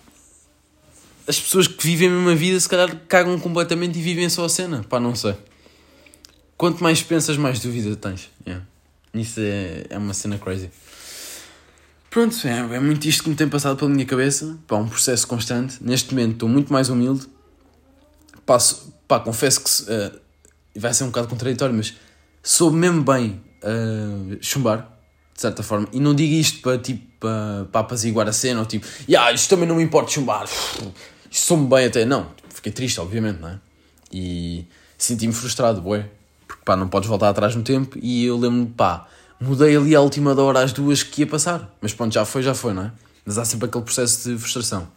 as 1.27 1.39
pessoas 1.39 1.67
que 1.67 1.85
vivem 1.85 2.07
a 2.07 2.11
mesma 2.11 2.35
vida 2.35 2.59
se 2.59 2.67
calhar 2.67 2.89
cagam 3.07 3.39
completamente 3.39 3.99
e 3.99 4.01
vivem 4.01 4.27
só 4.29 4.45
a 4.45 4.49
cena. 4.49 4.83
Pá, 4.89 4.99
não 4.99 5.13
sei. 5.13 5.35
Quanto 6.57 6.81
mais 6.83 7.03
pensas, 7.03 7.37
mais 7.37 7.59
dúvida 7.59 7.95
tens. 7.95 8.31
Yeah. 8.45 8.65
Isso 9.13 9.39
é, 9.39 9.85
é 9.91 9.97
uma 9.99 10.13
cena 10.15 10.39
crazy. 10.39 10.71
Pronto, 12.09 12.35
é, 12.47 12.57
é 12.75 12.79
muito 12.79 13.07
isto 13.07 13.23
que 13.23 13.29
me 13.29 13.35
tem 13.35 13.47
passado 13.47 13.77
pela 13.77 13.91
minha 13.91 14.05
cabeça. 14.07 14.57
Pá, 14.67 14.77
um 14.77 14.89
processo 14.89 15.27
constante. 15.27 15.77
Neste 15.81 16.15
momento 16.15 16.33
estou 16.33 16.49
muito 16.49 16.73
mais 16.73 16.89
humilde. 16.89 17.27
Passo, 18.43 18.91
pá, 19.07 19.19
confesso 19.19 19.61
que 19.63 19.69
uh, 19.83 20.19
vai 20.75 20.91
ser 20.95 21.03
um 21.03 21.07
bocado 21.07 21.27
contraditório, 21.27 21.75
mas 21.75 21.93
soube 22.43 22.77
mesmo 22.77 23.03
bem 23.03 23.41
uh, 23.63 24.37
chumbar 24.41 24.99
de 25.33 25.41
certa 25.41 25.63
forma. 25.63 25.87
E 25.93 25.99
não 25.99 26.13
digo 26.13 26.33
isto 26.33 26.59
para, 26.61 26.77
tipo, 26.77 27.05
para, 27.17 27.65
para 27.71 27.81
apaziguar 27.81 28.27
a 28.27 28.33
cena, 28.33 28.59
ou 28.59 28.65
tipo, 28.65 28.85
yeah, 29.07 29.31
isto 29.31 29.49
também 29.49 29.67
não 29.67 29.75
me 29.75 29.83
importa 29.83 30.11
chumbar, 30.11 30.43
isto 30.43 30.93
sou-me 31.31 31.67
bem 31.67 31.85
até. 31.85 32.03
Não, 32.03 32.29
fiquei 32.49 32.71
triste, 32.71 32.99
obviamente, 32.99 33.39
não 33.39 33.49
é? 33.49 33.59
E 34.11 34.65
senti-me 34.97 35.33
frustrado, 35.33 35.81
boé, 35.81 36.09
porque 36.45 36.63
pá, 36.65 36.75
não 36.75 36.89
podes 36.89 37.07
voltar 37.07 37.29
atrás 37.29 37.55
no 37.55 37.63
tempo. 37.63 37.97
E 38.01 38.25
eu 38.25 38.37
lembro-me, 38.37 38.67
pá, 38.67 39.07
mudei 39.39 39.77
ali 39.77 39.95
à 39.95 40.01
última 40.01 40.35
da 40.35 40.43
hora 40.43 40.61
às 40.61 40.73
duas 40.73 41.03
que 41.03 41.21
ia 41.21 41.27
passar, 41.27 41.73
mas 41.81 41.93
pronto, 41.93 42.13
já 42.13 42.25
foi, 42.25 42.43
já 42.43 42.53
foi, 42.53 42.73
não 42.73 42.83
é? 42.83 42.91
Mas 43.25 43.37
há 43.37 43.45
sempre 43.45 43.67
aquele 43.69 43.83
processo 43.83 44.29
de 44.29 44.37
frustração. 44.37 44.89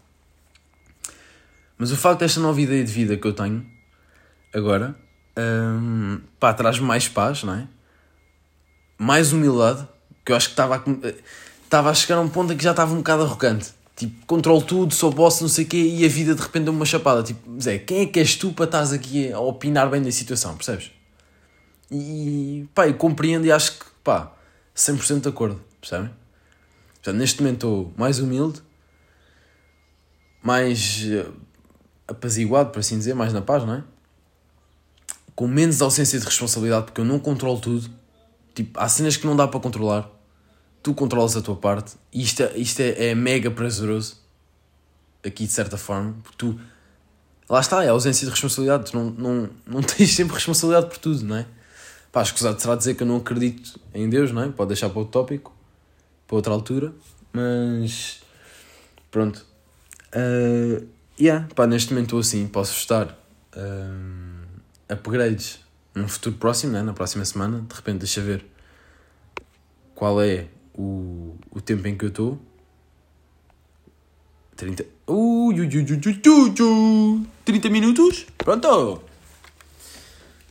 Mas 1.78 1.92
o 1.92 1.96
facto 1.96 2.20
desta 2.20 2.40
nova 2.40 2.60
ideia 2.60 2.82
de 2.84 2.90
vida 2.90 3.16
que 3.16 3.26
eu 3.26 3.32
tenho 3.32 3.64
agora, 4.52 4.96
hum, 5.38 6.20
pá, 6.38 6.52
traz-me 6.54 6.86
mais 6.86 7.08
paz, 7.08 7.42
não 7.42 7.54
é? 7.54 7.66
Mais 8.98 9.32
humildade 9.32 9.86
que 10.24 10.32
eu 10.32 10.36
acho 10.36 10.48
que 10.48 10.52
estava 10.52 10.76
a, 10.76 10.82
estava 11.64 11.90
a 11.90 11.94
chegar 11.94 12.16
a 12.16 12.20
um 12.20 12.28
ponto 12.28 12.52
em 12.52 12.56
que 12.56 12.64
já 12.64 12.70
estava 12.70 12.92
um 12.92 12.98
bocado 12.98 13.22
arrogante. 13.22 13.70
Tipo, 13.96 14.26
controlo 14.26 14.62
tudo, 14.62 14.94
sou 14.94 15.10
boss, 15.10 15.40
não 15.40 15.48
sei 15.48 15.64
o 15.64 15.68
quê, 15.68 15.76
e 15.76 16.04
a 16.04 16.08
vida 16.08 16.34
de 16.34 16.40
repente 16.40 16.64
deu 16.64 16.72
uma 16.72 16.84
chapada. 16.84 17.22
Tipo, 17.22 17.60
Zé, 17.60 17.78
quem 17.78 18.00
é 18.00 18.06
que 18.06 18.18
és 18.18 18.36
tu 18.36 18.52
para 18.52 18.64
estás 18.64 18.92
aqui 18.92 19.32
a 19.32 19.40
opinar 19.40 19.88
bem 19.90 20.02
da 20.02 20.10
situação, 20.10 20.56
percebes? 20.56 20.90
E 21.90 22.66
pá, 22.74 22.88
eu 22.88 22.94
compreendo 22.94 23.44
e 23.44 23.52
acho 23.52 23.78
que, 23.78 23.84
pá, 24.02 24.32
100% 24.74 25.20
de 25.20 25.28
acordo, 25.28 25.62
percebem? 25.80 26.10
Portanto, 26.94 27.16
neste 27.16 27.42
momento 27.42 27.54
estou 27.54 27.94
mais 27.96 28.18
humilde, 28.18 28.62
mais 30.42 31.04
uh, 31.04 31.32
apaziguado, 32.08 32.70
por 32.70 32.80
assim 32.80 32.96
dizer, 32.96 33.14
mais 33.14 33.32
na 33.32 33.42
paz, 33.42 33.64
não 33.64 33.74
é? 33.74 33.84
Com 35.34 35.46
menos 35.46 35.80
ausência 35.80 36.18
de 36.18 36.24
responsabilidade, 36.24 36.86
porque 36.86 37.00
eu 37.00 37.04
não 37.04 37.18
controlo 37.18 37.58
tudo 37.58 37.90
Tipo, 38.54 38.78
há 38.78 38.88
cenas 38.88 39.16
que 39.16 39.26
não 39.26 39.34
dá 39.34 39.48
para 39.48 39.60
controlar. 39.60 40.08
Tu 40.82 40.92
controlas 40.94 41.36
a 41.36 41.42
tua 41.42 41.56
parte. 41.56 41.94
E 42.12 42.22
isto, 42.22 42.42
é, 42.42 42.56
isto 42.56 42.80
é, 42.80 43.08
é 43.08 43.14
mega 43.14 43.50
prazeroso. 43.50 44.16
Aqui, 45.24 45.46
de 45.46 45.52
certa 45.52 45.76
forma. 45.76 46.14
Porque 46.22 46.36
tu... 46.36 46.60
lá 47.48 47.60
está, 47.60 47.84
é 47.84 47.88
a 47.88 47.92
ausência 47.92 48.26
de 48.26 48.30
responsabilidade. 48.30 48.90
Tu 48.90 48.96
não, 48.96 49.10
não, 49.10 49.50
não 49.66 49.80
tens 49.82 50.14
sempre 50.14 50.34
responsabilidade 50.34 50.88
por 50.88 50.98
tudo, 50.98 51.24
não 51.24 51.36
é? 51.36 51.46
Pá, 52.10 52.22
escusado 52.22 52.60
será 52.60 52.76
dizer 52.76 52.94
que 52.94 53.02
eu 53.02 53.06
não 53.06 53.16
acredito 53.16 53.80
em 53.94 54.08
Deus, 54.08 54.32
não 54.32 54.42
é? 54.42 54.48
Pode 54.48 54.68
deixar 54.68 54.90
para 54.90 54.98
outro 54.98 55.12
tópico, 55.12 55.54
para 56.26 56.36
outra 56.36 56.52
altura, 56.52 56.92
mas 57.32 58.20
pronto. 59.10 59.46
Uh, 60.14 60.86
yeah, 61.18 61.48
pá, 61.54 61.66
neste 61.66 61.90
momento 61.90 62.08
estou 62.08 62.20
assim, 62.20 62.46
posso 62.48 62.76
estar 62.76 63.06
uh, 63.06 64.31
upgrades 64.92 65.60
num 65.94 66.08
futuro 66.08 66.36
próximo, 66.36 66.72
né? 66.72 66.82
na 66.82 66.92
próxima 66.92 67.24
semana, 67.24 67.60
de 67.60 67.74
repente 67.74 67.98
deixa 67.98 68.20
ver 68.20 68.44
qual 69.94 70.22
é 70.22 70.46
o, 70.74 71.36
o 71.50 71.60
tempo 71.60 71.86
em 71.86 71.96
que 71.96 72.04
eu 72.04 72.08
estou. 72.08 72.40
30. 74.56 74.84
Ui, 75.06 75.60
ui, 75.60 75.66
ui, 75.66 75.76
ui, 75.76 76.22
ui, 76.26 76.54
ui, 76.60 77.26
30 77.44 77.68
minutos? 77.68 78.26
Pronto! 78.38 79.02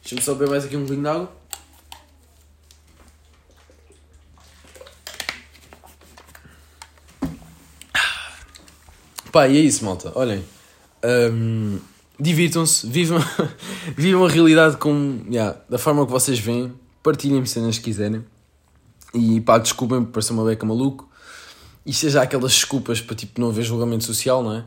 Deixa-me 0.01 0.21
só 0.21 0.33
beber 0.33 0.49
mais 0.49 0.65
aqui 0.65 0.75
um 0.75 0.83
bolinho 0.83 1.03
de 1.03 1.07
água. 1.07 1.41
Pá, 9.31 9.47
e 9.47 9.57
é 9.57 9.61
isso, 9.61 9.85
malta. 9.85 10.11
Olhem. 10.15 10.43
Um, 11.03 11.79
Divirtam-se, 12.19 12.87
vivam, 12.87 13.19
vivam 13.97 14.25
a 14.25 14.29
realidade 14.29 14.77
com, 14.77 15.21
yeah, 15.29 15.57
da 15.69 15.77
forma 15.77 16.05
que 16.05 16.11
vocês 16.11 16.39
veem. 16.39 16.73
Partilhem-me 17.01 17.47
cenas 17.47 17.77
que 17.77 17.85
quiserem. 17.85 18.23
E 19.13 19.41
pá, 19.41 19.57
desculpem 19.57 20.03
por 20.03 20.11
parecer 20.11 20.33
uma 20.33 20.45
beca 20.45 20.65
maluco. 20.65 21.09
E 21.85 21.91
seja 21.93 22.21
aquelas 22.21 22.53
desculpas 22.53 23.01
para 23.01 23.15
tipo 23.15 23.41
não 23.41 23.49
haver 23.49 23.63
julgamento 23.63 24.03
social, 24.03 24.43
não 24.43 24.53
é? 24.53 24.63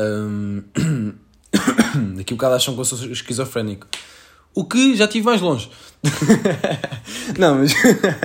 Um, 0.00 0.62
daqui 2.16 2.32
a 2.32 2.34
um 2.34 2.36
bocado 2.36 2.54
acham 2.54 2.74
que 2.74 2.80
eu 2.80 2.84
sou 2.84 2.98
esquizofrénico. 3.10 3.88
O 4.54 4.64
que 4.64 4.96
já 4.96 5.04
estive 5.04 5.24
mais 5.26 5.40
longe. 5.40 5.70
não, 7.38 7.56
mas. 7.56 7.72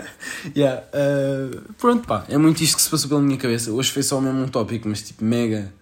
yeah, 0.56 0.84
uh, 0.94 1.74
pronto, 1.74 2.08
pá. 2.08 2.26
É 2.30 2.38
muito 2.38 2.64
isto 2.64 2.76
que 2.76 2.82
se 2.82 2.90
passou 2.90 3.10
pela 3.10 3.22
minha 3.22 3.38
cabeça. 3.38 3.72
Hoje 3.72 3.92
foi 3.92 4.04
só 4.04 4.20
mesmo 4.22 4.42
um 4.42 4.48
tópico, 4.48 4.88
mas 4.88 5.02
tipo 5.02 5.24
mega. 5.24 5.74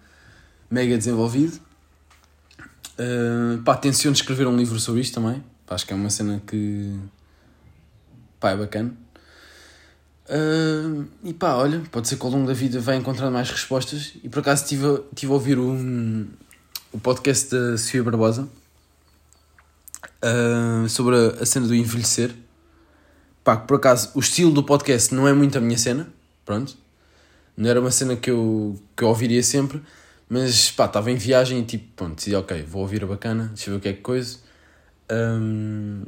mega 0.70 0.96
desenvolvido. 0.96 1.58
Uh, 3.02 3.62
pá, 3.62 3.76
tenciono 3.76 4.14
escrever 4.14 4.46
um 4.46 4.56
livro 4.56 4.78
sobre 4.78 5.00
isto 5.00 5.14
também. 5.14 5.42
Pá, 5.66 5.74
acho 5.74 5.86
que 5.86 5.92
é 5.92 5.96
uma 5.96 6.10
cena 6.10 6.40
que. 6.46 6.96
pá, 8.38 8.50
é 8.50 8.56
bacana. 8.56 8.94
Uh, 10.28 11.04
e 11.24 11.34
pá, 11.34 11.54
olha, 11.54 11.82
pode 11.90 12.06
ser 12.06 12.16
que 12.16 12.24
ao 12.24 12.30
longo 12.30 12.46
da 12.46 12.52
vida 12.52 12.80
vai 12.80 12.96
encontrando 12.96 13.32
mais 13.32 13.50
respostas. 13.50 14.12
E 14.22 14.28
por 14.28 14.40
acaso 14.40 14.62
estive 14.62 14.86
a, 14.86 15.00
tive 15.14 15.32
a 15.32 15.34
ouvir 15.34 15.58
o, 15.58 15.76
o 16.92 17.00
podcast 17.00 17.50
da 17.50 17.76
Sofia 17.76 18.04
Barbosa 18.04 18.48
uh, 20.22 20.88
sobre 20.88 21.16
a, 21.16 21.42
a, 21.42 21.46
cena 21.46 21.66
do 21.66 21.74
envelhecer. 21.74 22.34
Pá, 23.42 23.56
por 23.56 23.76
acaso 23.76 24.10
o 24.14 24.20
estilo 24.20 24.52
do 24.52 24.62
podcast 24.62 25.12
não 25.14 25.26
é 25.26 25.32
muito 25.32 25.58
a 25.58 25.60
minha 25.60 25.78
cena, 25.78 26.08
pronto. 26.44 26.76
Não 27.56 27.68
era 27.68 27.80
uma 27.80 27.90
cena 27.90 28.16
que 28.16 28.30
eu, 28.30 28.80
que 28.96 29.04
eu 29.04 29.08
ouviria 29.08 29.42
sempre, 29.42 29.82
mas 30.32 30.70
pá, 30.70 30.86
estava 30.86 31.10
em 31.10 31.16
viagem 31.16 31.58
e 31.58 31.62
tipo, 31.62 31.84
pronto, 31.94 32.14
decidi, 32.14 32.34
ok, 32.34 32.62
vou 32.62 32.80
ouvir 32.80 33.04
a 33.04 33.06
bacana, 33.06 33.48
deixa 33.54 33.68
eu 33.68 33.74
ver 33.74 33.78
o 33.78 33.82
que 33.82 33.88
é 33.90 33.92
que 33.92 34.00
coisa. 34.00 34.38
Um, 35.10 36.04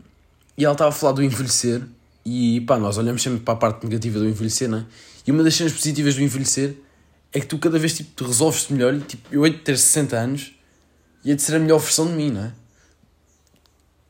e 0.56 0.64
ela 0.64 0.72
estava 0.72 0.88
a 0.88 0.92
falar 0.94 1.12
do 1.12 1.22
envelhecer 1.22 1.82
e 2.24 2.62
pá, 2.62 2.78
nós 2.78 2.96
olhamos 2.96 3.22
sempre 3.22 3.40
para 3.40 3.52
a 3.52 3.56
parte 3.58 3.84
negativa 3.84 4.18
do 4.18 4.26
envelhecer, 4.26 4.66
não 4.66 4.78
é? 4.78 4.87
E 5.26 5.30
uma 5.30 5.42
das 5.42 5.54
cenas 5.54 5.74
positivas 5.74 6.14
do 6.14 6.22
envelhecer 6.22 6.74
é 7.34 7.40
que 7.40 7.44
tu 7.44 7.58
cada 7.58 7.78
vez 7.78 7.98
tipo, 7.98 8.24
resolves-te 8.24 8.72
melhor 8.72 8.94
e 8.94 9.00
tipo, 9.00 9.28
eu 9.30 9.44
hei 9.44 9.52
de 9.52 9.58
ter 9.58 9.76
60 9.76 10.16
anos 10.16 10.54
e 11.22 11.28
hei 11.28 11.37
de 11.37 11.42
ser 11.42 11.56
a 11.56 11.58
melhor 11.58 11.78
versão 11.78 12.06
de 12.06 12.14
mim, 12.14 12.30
não 12.30 12.44
é? 12.44 12.52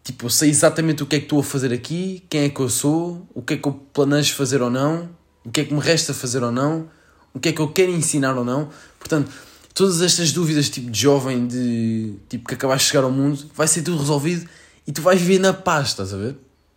Tipo, 0.04 0.26
eu 0.26 0.30
sei 0.30 0.48
exatamente 0.48 1.02
o 1.02 1.06
que 1.06 1.16
é 1.16 1.18
que 1.18 1.24
estou 1.24 1.40
a 1.40 1.42
fazer 1.42 1.72
aqui, 1.72 2.22
quem 2.30 2.42
é 2.42 2.48
que 2.50 2.60
eu 2.60 2.68
sou, 2.68 3.26
o 3.34 3.42
que 3.42 3.54
é 3.54 3.56
que 3.56 3.66
eu 3.66 3.72
planejo 3.92 4.32
fazer 4.36 4.62
ou 4.62 4.70
não, 4.70 5.10
o 5.44 5.50
que 5.50 5.62
é 5.62 5.64
que 5.64 5.74
me 5.74 5.80
resta 5.80 6.14
fazer 6.14 6.44
ou 6.44 6.52
não, 6.52 6.88
o 7.32 7.40
que 7.40 7.48
é 7.48 7.52
que 7.52 7.60
eu 7.60 7.66
quero 7.72 7.90
ensinar 7.90 8.38
ou 8.38 8.44
não. 8.44 8.70
Portanto, 9.00 9.32
todas 9.74 10.00
estas 10.00 10.32
dúvidas 10.32 10.70
tipo 10.70 10.90
de 10.90 11.00
jovem, 11.00 11.46
de 11.46 12.14
tipo 12.28 12.48
que 12.48 12.54
acabaste 12.54 12.86
de 12.86 12.92
chegar 12.92 13.04
ao 13.04 13.10
mundo, 13.10 13.50
vai 13.54 13.66
ser 13.66 13.82
tudo 13.82 13.98
resolvido 13.98 14.48
e 14.86 14.92
tu 14.92 15.02
vais 15.02 15.20
viver 15.20 15.40
na 15.40 15.52
paz, 15.52 15.88
estás 15.88 16.14
a 16.14 16.16
ver? 16.16 16.36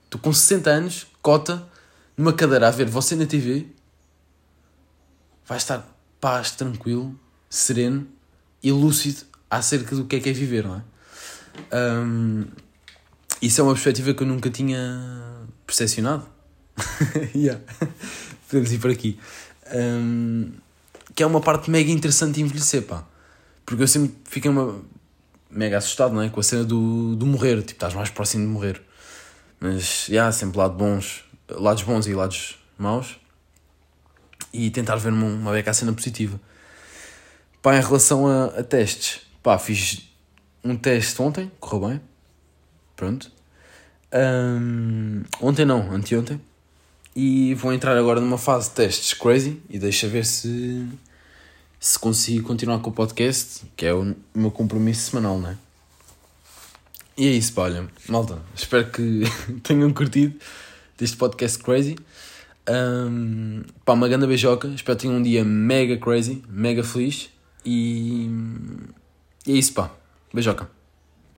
Tu 0.09 0.17
com 0.17 0.33
60 0.33 0.69
anos, 0.69 1.07
cota, 1.21 1.65
numa 2.17 2.33
cadeira 2.33 2.67
a 2.67 2.71
ver 2.71 2.89
você 2.89 3.15
na 3.15 3.27
TV, 3.27 3.67
vais 5.45 5.61
estar 5.61 5.87
paz, 6.19 6.51
tranquilo, 6.51 7.17
sereno 7.47 8.07
e 8.63 8.71
lúcido 8.71 9.21
acerca 9.49 9.95
do 9.95 10.05
que 10.05 10.15
é 10.15 10.19
que 10.19 10.29
é 10.29 10.33
viver, 10.33 10.65
não 10.65 10.77
é? 10.77 10.83
Um, 12.03 12.45
isso 13.41 13.61
é 13.61 13.63
uma 13.63 13.73
perspectiva 13.73 14.13
que 14.13 14.23
eu 14.23 14.27
nunca 14.27 14.49
tinha 14.49 15.47
percepcionado. 15.65 16.27
yeah. 17.35 17.61
Podemos 18.49 18.71
ir 18.71 18.79
por 18.79 18.89
aqui. 18.89 19.19
Um, 19.73 20.51
que 21.17 21.23
é 21.23 21.25
uma 21.25 21.41
parte 21.41 21.71
mega 21.71 21.91
interessante 21.91 22.35
de 22.35 22.43
envelhecer, 22.43 22.83
pá. 22.83 23.03
Porque 23.65 23.81
eu 23.81 23.87
sempre 23.87 24.15
fiquei 24.25 24.51
uma, 24.51 24.79
mega 25.49 25.79
assustado, 25.79 26.13
não 26.13 26.21
é? 26.21 26.29
Com 26.29 26.39
a 26.39 26.43
cena 26.43 26.63
do, 26.63 27.15
do 27.15 27.25
morrer, 27.25 27.57
tipo, 27.61 27.71
estás 27.71 27.95
mais 27.95 28.11
próximo 28.11 28.45
de 28.45 28.51
morrer. 28.51 28.79
Mas, 29.59 30.05
já, 30.05 30.13
yeah, 30.13 30.31
sempre 30.31 30.59
lado 30.59 30.75
bons, 30.75 31.23
lados 31.49 31.81
bons 31.81 32.05
e 32.05 32.13
lados 32.13 32.59
maus. 32.77 33.17
E 34.53 34.69
tentar 34.69 34.97
ver 34.97 35.11
uma, 35.11 35.51
beca 35.51 35.71
a 35.71 35.73
cena 35.73 35.91
positiva. 35.91 36.39
Pá, 37.63 37.75
em 37.75 37.81
relação 37.81 38.27
a, 38.27 38.45
a 38.59 38.63
testes, 38.63 39.21
pá, 39.41 39.57
fiz 39.57 40.07
um 40.63 40.77
teste 40.77 41.19
ontem, 41.19 41.51
correu 41.59 41.89
bem. 41.89 42.01
Pronto. 42.95 43.31
Um, 44.13 45.23
ontem 45.41 45.65
não, 45.65 45.91
anteontem. 45.91 46.39
E 47.15 47.55
vou 47.55 47.73
entrar 47.73 47.97
agora 47.97 48.21
numa 48.21 48.37
fase 48.37 48.69
de 48.69 48.75
testes 48.75 49.15
crazy 49.15 49.59
e 49.67 49.79
deixa 49.79 50.07
ver 50.07 50.23
se, 50.23 50.87
se 51.79 51.97
consigo 51.99 52.47
continuar 52.47 52.79
com 52.79 52.89
o 52.89 52.93
podcast, 52.93 53.65
que 53.75 53.85
é 53.85 53.93
o 53.93 54.15
meu 54.33 54.51
compromisso 54.51 55.11
semanal, 55.11 55.39
não 55.39 55.51
é? 55.51 55.57
E 57.17 57.27
é 57.27 57.31
isso, 57.31 57.53
pá, 57.53 57.63
olha, 57.63 57.87
malta. 58.07 58.39
Espero 58.55 58.91
que 58.91 59.23
tenham 59.63 59.91
curtido 59.91 60.39
deste 60.97 61.17
podcast 61.17 61.57
crazy. 61.59 61.95
Um, 62.69 63.63
pá, 63.83 63.93
uma 63.93 64.07
grande 64.07 64.27
beijoca. 64.27 64.67
Espero 64.67 64.97
que 64.97 65.03
tenham 65.03 65.17
um 65.17 65.23
dia 65.23 65.43
mega 65.43 65.97
crazy, 65.97 66.43
mega 66.47 66.83
feliz. 66.83 67.29
E, 67.65 68.29
e 69.47 69.53
é 69.53 69.55
isso, 69.55 69.73
pá. 69.73 69.91
Beijoca. 70.33 70.76